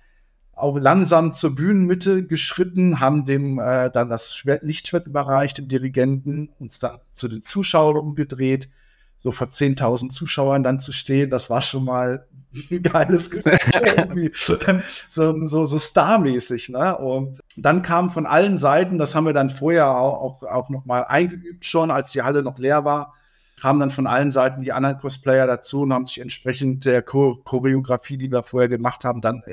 [0.53, 6.49] auch langsam zur Bühnenmitte geschritten, haben dem äh, dann das Schwert, Lichtschwert überreicht, dem Dirigenten,
[6.59, 8.69] uns dann zu den Zuschauern umgedreht,
[9.17, 14.31] so vor 10.000 Zuschauern dann zu stehen, das war schon mal ein geiles Gefühl,
[15.09, 16.97] so, so, so starmäßig, ne?
[16.97, 20.85] Und dann kam von allen Seiten, das haben wir dann vorher auch, auch, auch noch
[20.85, 23.13] mal eingeübt schon, als die Halle noch leer war,
[23.59, 27.37] kamen dann von allen Seiten die anderen Cosplayer dazu und haben sich entsprechend der Cho
[27.43, 29.43] Choreografie, die wir vorher gemacht haben, dann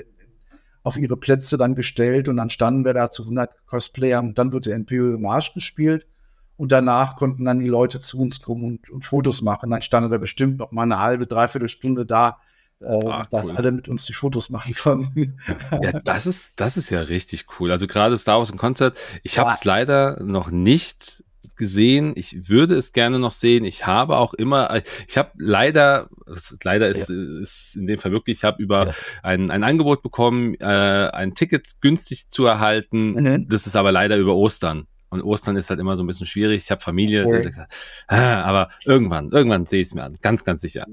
[0.88, 4.52] auf ihre Plätze dann gestellt und dann standen wir da zu 100 Cosplayern und dann
[4.52, 6.06] wird der Imperial Marsch gespielt
[6.56, 9.70] und danach konnten dann die Leute zu uns kommen und, und Fotos machen.
[9.70, 12.38] Dann standen wir bestimmt noch mal eine halbe, dreiviertel Stunde da,
[12.80, 13.56] äh, Ah, dass cool.
[13.56, 15.38] alle mit uns die Fotos machen konnten.
[15.82, 17.70] Ja, das ist, das ist ja richtig cool.
[17.70, 21.22] Also gerade Star Wars im Konzert, ich habe es leider noch nicht
[21.58, 22.12] gesehen.
[22.16, 23.64] Ich würde es gerne noch sehen.
[23.66, 27.10] Ich habe auch immer, ich habe leider, es ist, leider ist,
[27.76, 28.94] in dem Fall wirklich, ich habe über Ja.
[29.22, 33.12] ein, ein Angebot bekommen, äh, ein Ticket günstig zu erhalten.
[33.12, 33.48] Mhm.
[33.48, 34.86] Das ist aber leider über Ostern.
[35.10, 36.64] Und Ostern ist halt immer so ein bisschen schwierig.
[36.64, 37.50] Ich habe Familie, Okay.
[38.08, 40.12] ah, aber irgendwann, irgendwann sehe ich es mir an.
[40.20, 40.86] Ganz, ganz sicher.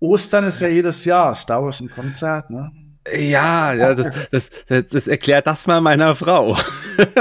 [0.00, 2.70] Ostern ist ja jedes Jahr Star Wars ein Konzert, ne?
[3.12, 6.56] Ja, ja, das, das, das, das erklärt das mal meiner Frau.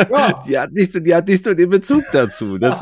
[0.09, 0.41] Ja.
[0.47, 2.57] Die hat nicht so, die hat nicht so den Bezug dazu.
[2.57, 2.79] Das,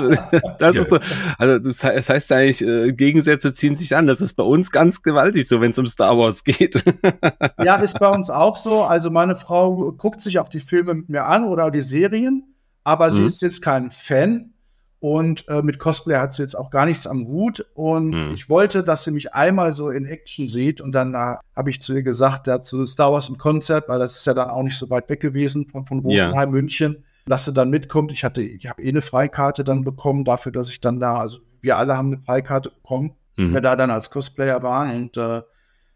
[0.60, 1.00] das ist so,
[1.40, 4.06] also das, he- das heißt eigentlich, äh, Gegensätze ziehen sich an.
[4.08, 6.84] Das ist bei uns ganz gewaltig so, wenn es um Star Wars geht.
[7.64, 8.84] Ja, ist bei uns auch so.
[8.84, 13.12] Also meine Frau guckt sich auch die Filme mit mir an oder die Serien, aber
[13.12, 13.28] sie Mhm.
[13.28, 14.54] ist jetzt kein Fan
[15.02, 17.66] und äh, mit Cosplay hat sie jetzt auch gar nichts am Hut.
[17.74, 18.34] Und Mhm.
[18.34, 21.82] ich wollte, dass sie mich einmal so in Action sieht und dann äh, habe ich
[21.82, 24.62] zu ihr gesagt, ja, zu Star Wars ein Konzert, weil das ist ja dann auch
[24.64, 26.26] nicht so weit weg gewesen von, von Ja.
[26.26, 28.12] Rosenheim, München, dass sie dann mitkommt.
[28.12, 31.40] Ich hatte, ich habe eh eine Freikarte dann bekommen dafür, dass ich dann da, also
[31.62, 33.54] wir alle haben eine Freikarte bekommen Mhm.
[33.54, 35.42] wir da dann als Cosplayer waren und äh,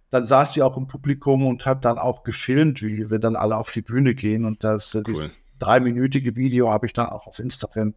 [0.09, 3.57] dann saß sie auch im Publikum und hat dann auch gefilmt, wie wir dann alle
[3.57, 7.37] auf die Bühne gehen und das äh, dieses dreiminütige Video habe ich dann auch auf
[7.39, 7.93] Instagram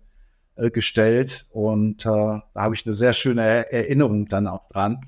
[0.59, 5.01] äh, gestellt und äh, da habe ich eine sehr schöne er Erinnerung dann auch dran.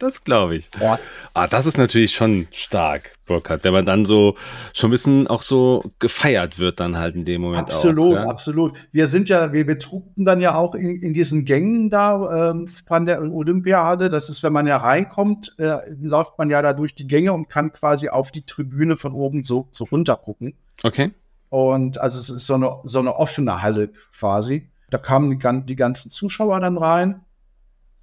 [0.00, 0.70] Das glaube ich.
[0.80, 0.98] Ja.
[1.34, 4.34] Ah, das ist natürlich schon stark, Burkhard, wenn man dann so
[4.72, 8.22] schon ein bisschen auch so gefeiert wird dann halt in dem Moment Absolut, auch.
[8.22, 8.30] Ja?
[8.30, 8.88] absolut.
[8.92, 13.04] Wir sind ja, wir betrugten dann ja auch in, in diesen Gängen da ähm, von
[13.04, 14.08] der Olympiade.
[14.08, 17.50] Das ist, wenn man ja reinkommt, äh, läuft man ja da durch die Gänge und
[17.50, 20.54] kann quasi auf die Tribüne von oben so, so runter gucken.
[20.82, 21.10] Okay.
[21.50, 24.70] Und also es ist so eine, so eine offene Halle quasi.
[24.88, 27.20] Da kamen die, gan- die ganzen Zuschauer dann rein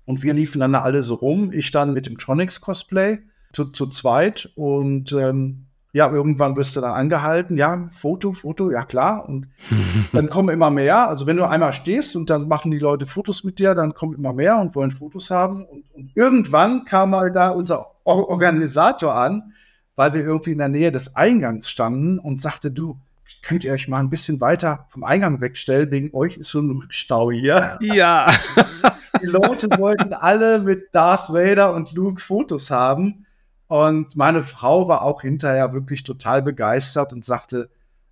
[0.05, 1.51] und wir liefen dann da alle so rum.
[1.51, 3.19] Ich dann mit dem Tronics-Cosplay
[3.53, 7.57] zu, zu zweit und ähm, ja, irgendwann wirst du dann angehalten.
[7.57, 9.27] Ja, Foto, Foto, ja klar.
[9.27, 9.47] Und
[10.11, 11.07] dann kommen immer mehr.
[11.07, 14.13] Also wenn du einmal stehst und dann machen die Leute Fotos mit dir, dann kommen
[14.13, 15.65] immer mehr und wollen Fotos haben.
[15.65, 19.53] Und, und irgendwann kam mal da unser Or Organisator an,
[19.95, 22.99] weil wir irgendwie in der Nähe des Eingangs standen und sagte, du,
[23.41, 26.71] könnt ihr euch mal ein bisschen weiter vom Eingang wegstellen, wegen euch ist so ein
[26.71, 27.78] Rückstau hier.
[27.82, 28.32] Ja.
[29.21, 33.25] Die Leute wollten alle mit Darth Vader und Luke Fotos haben.
[33.67, 37.69] Und meine Frau war auch hinterher wirklich total begeistert und sagte,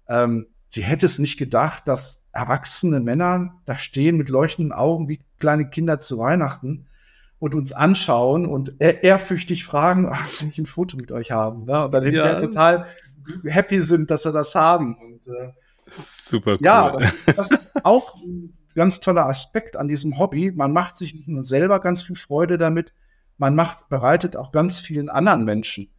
[0.08, 5.22] ähm, sie hätte es nicht gedacht, dass erwachsene Männer da stehen mit leuchtenden Augen wie
[5.40, 6.88] kleine Kinder zu Weihnachten
[7.40, 11.66] und uns anschauen und ehrfürchtig fragen, ach, kann ich ein Foto mit euch haben?
[11.66, 11.86] Ne?
[11.86, 12.40] Und dann hinterher ja.
[12.40, 12.86] total
[13.46, 14.98] happy sind, dass sie das haben.
[14.98, 15.52] Und, äh,
[15.88, 16.60] Super cool.
[16.62, 20.52] Ja, das ist, das ist auch ein ganz toller Aspekt an diesem Hobby.
[20.52, 22.94] Man macht sich nicht nur selber ganz viel Freude damit,
[23.38, 25.90] man macht, bereitet auch ganz vielen anderen Menschen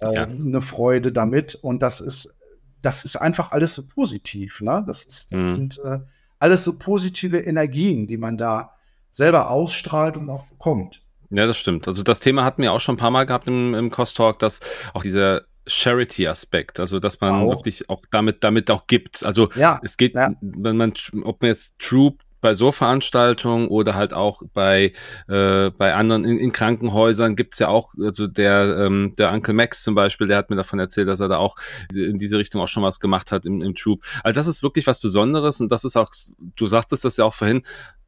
[0.00, 0.22] äh, ja.
[0.24, 1.54] eine Freude damit.
[1.54, 2.38] Und das ist,
[2.82, 4.60] das ist einfach alles so positiv.
[4.60, 4.84] Ne?
[4.86, 5.54] Das ist mhm.
[5.54, 6.00] und, äh,
[6.38, 8.72] alles so positive Energien, die man da
[9.10, 11.02] selber ausstrahlt und auch bekommt.
[11.30, 11.88] Ja, das stimmt.
[11.88, 14.38] Also das Thema hatten wir auch schon ein paar Mal gehabt im, im Cost Talk,
[14.38, 14.60] dass
[14.94, 17.50] auch dieser Charity-Aspekt, also dass man auch.
[17.50, 19.24] wirklich auch damit, damit auch gibt.
[19.24, 20.32] Also ja, es geht, ja.
[20.40, 20.92] wenn man,
[21.22, 24.92] ob man jetzt Troop bei so Veranstaltungen oder halt auch bei,
[25.26, 29.82] äh, bei anderen in, in Krankenhäusern gibt's ja auch, also der, ähm, der Uncle Max
[29.82, 31.56] zum Beispiel, der hat mir davon erzählt, dass er da auch
[31.92, 34.04] in diese Richtung auch schon was gemacht hat im, im Troop.
[34.22, 37.34] Also das ist wirklich was Besonderes und das ist auch, du sagtest das ja auch
[37.34, 37.62] vorhin,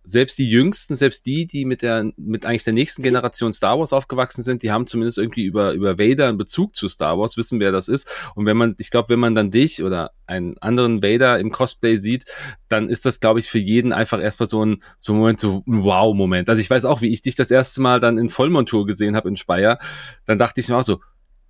[0.05, 3.93] selbst die Jüngsten, selbst die, die mit der, mit eigentlich der nächsten Generation Star Wars
[3.93, 7.61] aufgewachsen sind, die haben zumindest irgendwie über, über Vader einen Bezug zu Star Wars, wissen,
[7.61, 8.11] wer das ist.
[8.35, 11.97] Und wenn man, ich glaube, wenn man dann dich oder einen anderen Vader im Cosplay
[11.97, 12.25] sieht,
[12.69, 15.63] dann ist das, glaube ich, für jeden einfach erstmal so ein, so ein Moment, so
[15.67, 16.49] ein Wow-Moment.
[16.49, 19.29] Also ich weiß auch, wie ich dich das erste Mal dann in Vollmontur gesehen habe
[19.29, 19.79] in Speyer,
[20.25, 21.01] dann dachte ich mir auch so,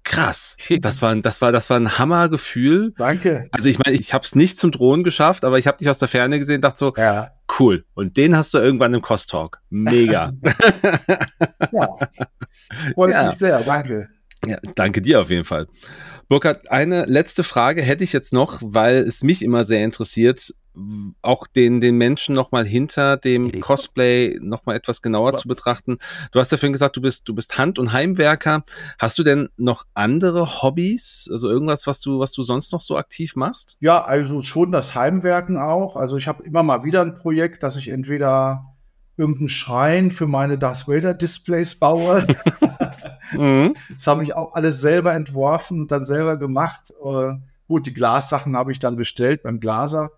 [0.08, 0.56] krass.
[0.80, 2.94] Das war, das war, das war ein Hammergefühl.
[2.96, 3.48] Danke.
[3.52, 5.98] Also ich meine, ich habe es nicht zum Drohnen geschafft, aber ich habe dich aus
[5.98, 7.32] der Ferne gesehen, dachte so, ja.
[7.58, 7.84] cool.
[7.94, 9.60] Und den hast du irgendwann im Cost Talk.
[9.70, 10.32] Mega.
[11.72, 11.88] ja.
[12.94, 13.24] Freut ja.
[13.24, 13.60] mich sehr.
[13.60, 14.08] Danke.
[14.46, 15.66] Ja, danke dir auf jeden Fall.
[16.28, 20.52] Burkhard, eine letzte Frage hätte ich jetzt noch, weil es mich immer sehr interessiert,
[21.22, 25.98] auch den, den Menschen nochmal hinter dem Cosplay nochmal etwas genauer zu betrachten.
[26.32, 28.64] Du hast ja vorhin gesagt, du bist, du bist Hand- und Heimwerker.
[28.98, 31.28] Hast du denn noch andere Hobbys?
[31.30, 33.76] Also irgendwas, was du, was du sonst noch so aktiv machst?
[33.80, 35.96] Ja, also schon das Heimwerken auch.
[35.96, 38.74] Also ich habe immer mal wieder ein Projekt, dass ich entweder
[39.16, 42.24] irgendeinen Schrein für meine Darth Vader Displays baue.
[43.32, 43.74] mhm.
[43.94, 46.92] Das habe ich auch alles selber entworfen und dann selber gemacht.
[47.02, 47.34] Uh,
[47.66, 50.10] gut, die Glassachen habe ich dann bestellt beim Glaser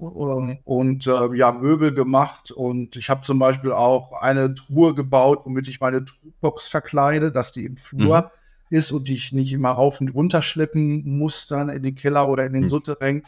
[0.00, 2.50] uh, und uh, ja, Möbel gemacht.
[2.50, 7.52] Und ich habe zum Beispiel auch eine Truhe gebaut, womit ich meine Truhbox verkleide, dass
[7.52, 8.76] die im Flur mhm.
[8.76, 12.44] ist und ich nicht immer rauf und runter schleppen muss dann in den Keller oder
[12.46, 12.68] in den mhm.
[12.68, 13.22] Souterrain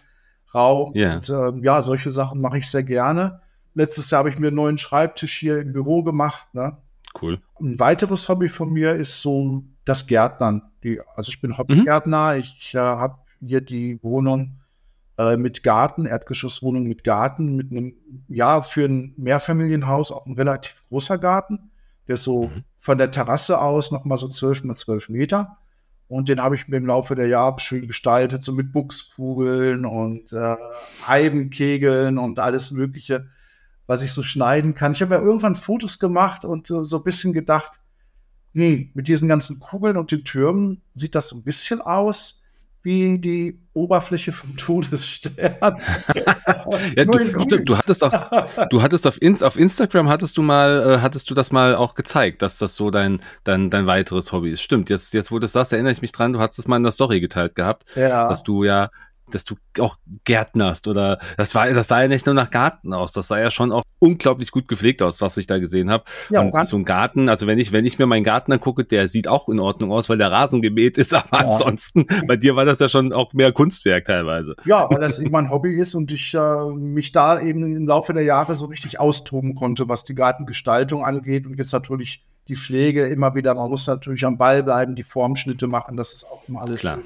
[0.54, 0.92] Raum.
[0.94, 1.16] Yeah.
[1.16, 3.40] Und ähm, ja, solche Sachen mache ich sehr gerne.
[3.74, 6.48] Letztes Jahr habe ich mir einen neuen Schreibtisch hier im Büro gemacht.
[6.52, 6.76] Ne?
[7.20, 7.40] Cool.
[7.60, 10.62] Ein weiteres Hobby von mir ist so das Gärtnern.
[10.82, 12.34] Die, also ich bin Hobbygärtner.
[12.34, 12.40] Mhm.
[12.40, 14.58] Ich äh, habe hier die Wohnung
[15.30, 17.94] äh, mit Garten, Erdgeschosswohnung mit Garten, mit einem,
[18.28, 21.70] ja, für ein Mehrfamilienhaus auch ein relativ großer Garten.
[22.08, 22.64] Der ist so mhm.
[22.76, 25.58] von der Terrasse aus nochmal so zwölf mal zwölf Meter.
[26.08, 30.32] Und den habe ich mir im Laufe der Jahre schön gestaltet, so mit Buchskugeln und
[30.32, 30.56] äh,
[31.06, 33.26] Eibenkegeln und alles Mögliche
[33.86, 34.92] was ich so schneiden kann.
[34.92, 37.80] Ich habe ja irgendwann Fotos gemacht und so ein bisschen gedacht,
[38.54, 42.41] hm, mit diesen ganzen Kugeln und den Türmen sieht das so ein bisschen aus
[42.82, 45.34] wie die Oberfläche vom Todesstern.
[46.96, 50.94] ja, du, stimmt, du hattest auch, du hattest auf, Inst auf Instagram hattest du mal,
[50.96, 54.50] äh, hattest du das mal auch gezeigt, dass das so dein, dein, dein weiteres Hobby
[54.50, 54.62] ist.
[54.62, 56.76] Stimmt, jetzt, jetzt wo du das sagst, erinnere ich mich dran, du hattest es mal
[56.76, 58.28] in der Story geteilt gehabt, ja.
[58.28, 58.90] dass du ja
[59.34, 63.12] dass du auch gärtnerst oder das war, das sah ja nicht nur nach Garten aus,
[63.12, 66.04] das sah ja schon auch unglaublich gut gepflegt aus, was ich da gesehen habe.
[66.28, 69.06] Ja, und so ein Garten, also wenn ich, wenn ich mir meinen Garten angucke, der
[69.06, 71.48] sieht auch in Ordnung aus, weil der Rasen gemäht ist, aber ja.
[71.48, 74.56] ansonsten, bei dir war das ja schon auch mehr Kunstwerk teilweise.
[74.64, 78.12] Ja, weil das eben mein Hobby ist und ich äh, mich da eben im Laufe
[78.12, 83.06] der Jahre so richtig austoben konnte, was die Gartengestaltung angeht und jetzt natürlich die Pflege
[83.06, 86.62] immer wieder, man muss natürlich am Ball bleiben, die Formschnitte machen, das ist auch immer
[86.62, 86.96] alles Klar.
[86.96, 87.04] schön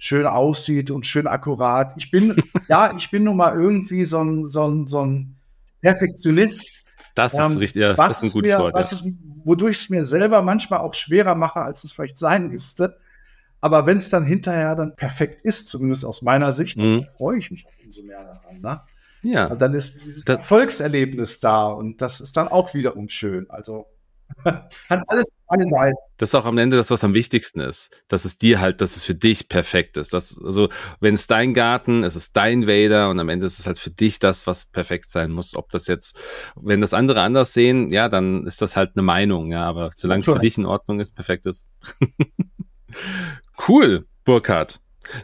[0.00, 1.92] schön aussieht und schön akkurat.
[1.96, 2.34] Ich bin,
[2.68, 5.36] ja, ich bin nun mal irgendwie so ein, so ein, so ein
[5.82, 6.84] Perfektionist.
[7.14, 8.74] Das ähm, ist richtig, ja, das ist ein gutes mir, Wort.
[8.74, 9.10] Ja.
[9.44, 12.98] wodurch ich es mir selber manchmal auch schwerer mache, als es vielleicht sein müsste.
[13.60, 17.06] Aber wenn es dann hinterher dann perfekt ist, zumindest aus meiner Sicht, mhm.
[17.18, 18.60] freue ich mich umso mehr daran.
[18.60, 18.80] Ne?
[19.22, 19.46] Ja.
[19.46, 23.50] Und dann ist dieses das, Erfolgserlebnis da und das ist dann auch wiederum schön.
[23.50, 23.86] Also
[24.44, 25.96] Hat alles eine Seite.
[26.16, 28.02] Das ist auch am Ende das, was am wichtigsten ist.
[28.08, 30.14] Dass es dir halt, dass es für dich perfekt ist.
[30.14, 30.68] Das, also,
[31.00, 33.90] wenn es dein Garten, es ist dein Vader und am Ende ist es halt für
[33.90, 35.54] dich das, was perfekt sein muss.
[35.54, 36.20] Ob das jetzt,
[36.56, 39.64] wenn das andere anders sehen, ja, dann ist das halt eine Meinung, ja.
[39.64, 41.68] Aber solange es für dich in Ordnung ist, perfekt ist.
[43.68, 44.80] cool, Burkhard.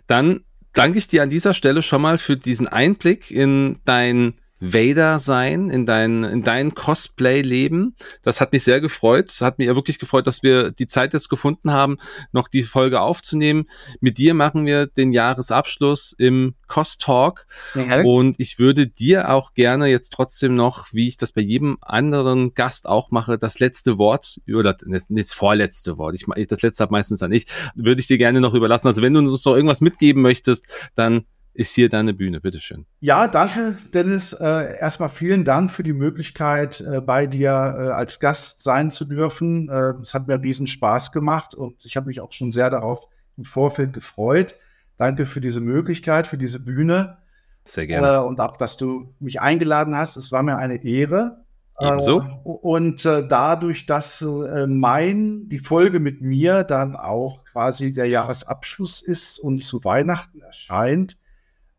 [0.07, 0.41] Dann
[0.73, 5.71] danke ich dir an dieser Stelle schon mal für diesen Einblick in dein Vader sein,
[5.71, 7.95] in dein, in dein Cosplay-Leben.
[8.23, 9.29] Das hat mich sehr gefreut.
[9.29, 11.99] Es hat mich ja wirklich gefreut, dass wir die Zeit jetzt gefunden haben,
[12.33, 13.67] noch die Folge aufzunehmen.
[14.01, 17.47] Mit dir machen wir den Jahresabschluss im Cost Talk.
[17.75, 18.03] Ja.
[18.03, 22.55] Und ich würde dir auch gerne jetzt trotzdem noch, wie ich das bei jedem anderen
[22.55, 26.15] Gast auch mache, das letzte Wort oder das vorletzte Wort.
[26.15, 28.89] Ich, das letzte habe meistens dann ich, würde ich dir gerne noch überlassen.
[28.89, 31.27] Also wenn du uns noch irgendwas mitgeben möchtest, dann
[31.57, 32.41] ist hier deine Bühne.
[32.41, 32.87] Bitteschön.
[33.01, 34.35] Ja, danke, Dennis.
[34.35, 39.07] Äh, erstmal vielen Dank für die Möglichkeit, äh, bei dir äh, als Gast sein zu
[39.07, 39.69] dürfen.
[39.71, 43.07] Äh, es hat mir riesen Spaß gemacht und ich habe mich auch schon sehr darauf
[43.39, 44.55] im Vorfeld gefreut.
[44.99, 47.19] Danke für diese Möglichkeit, für diese Bühne.
[47.65, 48.17] Sehr gerne.
[48.17, 50.17] Äh, und auch, dass du mich eingeladen hast.
[50.17, 51.45] Es war mir eine Ehre.
[51.81, 52.21] Ebenso.
[52.21, 54.25] Äh, und dadurch, dass
[54.67, 61.19] mein, die Folge mit mir dann auch quasi der Jahresabschluss ist und zu Weihnachten erscheint,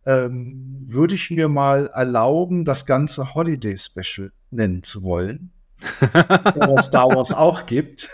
[0.07, 5.51] ähm, würde ich mir mal erlauben, das ganze Holiday Special nennen zu wollen.
[5.99, 8.09] was Star Wars auch gibt.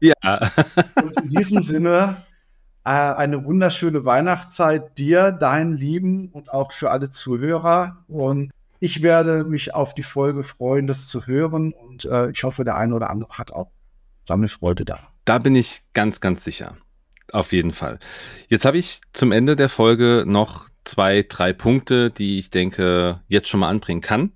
[0.00, 0.14] ja.
[1.02, 2.16] Und in diesem Sinne
[2.84, 8.04] äh, eine wunderschöne Weihnachtszeit dir, deinen Lieben und auch für alle Zuhörer.
[8.06, 11.72] Und ich werde mich auf die Folge freuen, das zu hören.
[11.72, 13.72] Und äh, ich hoffe, der eine oder andere hat auch
[14.28, 15.00] seine Freude da.
[15.24, 16.76] Da bin ich ganz, ganz sicher.
[17.32, 17.98] Auf jeden Fall.
[18.48, 23.48] Jetzt habe ich zum Ende der Folge noch zwei, drei Punkte, die ich denke, jetzt
[23.48, 24.32] schon mal anbringen kann.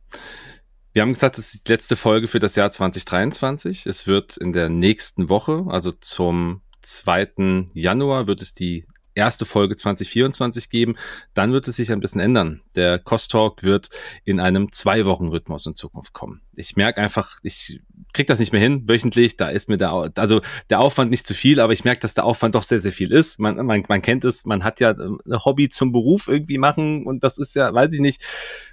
[0.92, 3.86] Wir haben gesagt, es ist die letzte Folge für das Jahr 2023.
[3.86, 7.66] Es wird in der nächsten Woche, also zum 2.
[7.74, 10.96] Januar, wird es die erste Folge 2024 geben.
[11.34, 12.62] Dann wird es sich ein bisschen ändern.
[12.74, 13.90] Der Cost Talk wird
[14.24, 16.40] in einem Zwei-Wochen-Rhythmus in Zukunft kommen.
[16.58, 17.80] Ich merke einfach, ich
[18.12, 19.36] krieg das nicht mehr hin, wöchentlich.
[19.36, 20.40] Da ist mir der, also
[20.70, 23.12] der Aufwand nicht zu viel, aber ich merke, dass der Aufwand doch sehr, sehr viel
[23.12, 23.38] ist.
[23.38, 27.22] Man, man, man kennt es, man hat ja ein Hobby zum Beruf irgendwie machen und
[27.22, 28.22] das ist ja, weiß ich nicht.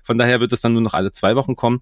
[0.04, 1.82] Von daher wird es dann nur noch alle zwei Wochen kommen.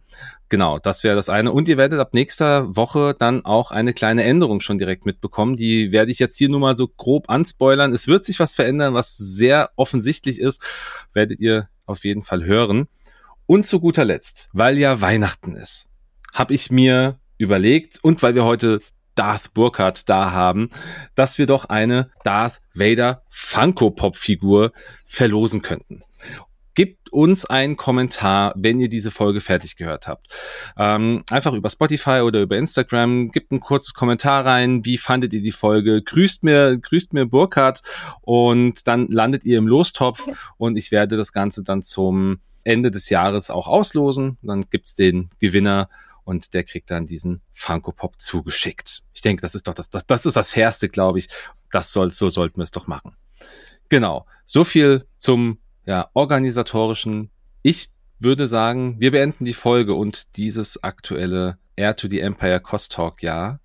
[0.49, 1.51] Genau, das wäre das eine.
[1.51, 5.55] Und ihr werdet ab nächster Woche dann auch eine kleine Änderung schon direkt mitbekommen.
[5.55, 7.93] Die werde ich jetzt hier nur mal so grob anspoilern.
[7.93, 10.63] Es wird sich was verändern, was sehr offensichtlich ist.
[11.13, 12.87] Werdet ihr auf jeden Fall hören.
[13.45, 15.89] Und zu guter Letzt, weil ja Weihnachten ist,
[16.33, 18.79] habe ich mir überlegt und weil wir heute
[19.15, 20.69] Darth Burkhardt da haben,
[21.15, 24.71] dass wir doch eine Darth Vader Funko Pop Figur
[25.05, 26.01] verlosen könnten.
[26.75, 30.33] Gebt uns einen Kommentar, wenn ihr diese Folge fertig gehört habt.
[30.75, 33.29] Ähm, einfach über Spotify oder über Instagram.
[33.29, 34.83] Gebt ein kurzes Kommentar rein.
[34.83, 36.01] Wie fandet ihr die Folge?
[36.01, 37.83] Grüßt mir, grüßt mir Burkhardt
[38.21, 40.27] und dann landet ihr im Lostopf
[40.57, 44.39] und ich werde das Ganze dann zum Ende des Jahres auch auslosen.
[44.41, 45.89] Dann gibt's den Gewinner
[46.23, 49.03] und der kriegt dann diesen Funko Pop zugeschickt.
[49.13, 51.29] Ich denke, das ist doch das, das, das ist das Fairste, glaube ich.
[51.71, 53.15] Das soll, so sollten wir es doch machen.
[53.89, 54.25] Genau.
[54.45, 57.29] So viel zum ja, organisatorischen.
[57.61, 57.89] Ich
[58.19, 63.21] würde sagen, wir beenden die Folge und dieses aktuelle Air to the Empire Cost Talk
[63.21, 63.59] Jahr.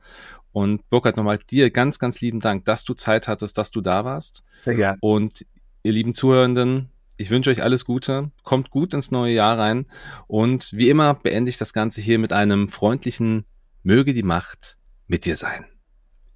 [0.53, 4.05] Und Burkhard, nochmal dir ganz, ganz lieben Dank, dass du Zeit hattest, dass du da
[4.05, 4.45] warst.
[4.61, 4.99] Sehr gerne.
[5.01, 5.47] Und
[5.83, 9.87] ihr lieben Zuhörenden, ich wünsche euch alles Gute, kommt gut ins neue Jahr rein
[10.29, 13.45] und wie immer beende ich das Ganze hier mit einem freundlichen
[13.83, 14.79] Möge die Macht
[15.09, 15.67] mit dir sein.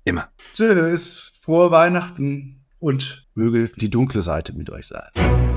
[0.04, 0.28] Immer.
[0.54, 5.51] Tschüss, frohe Weihnachten und möge die dunkle Seite mit euch sein.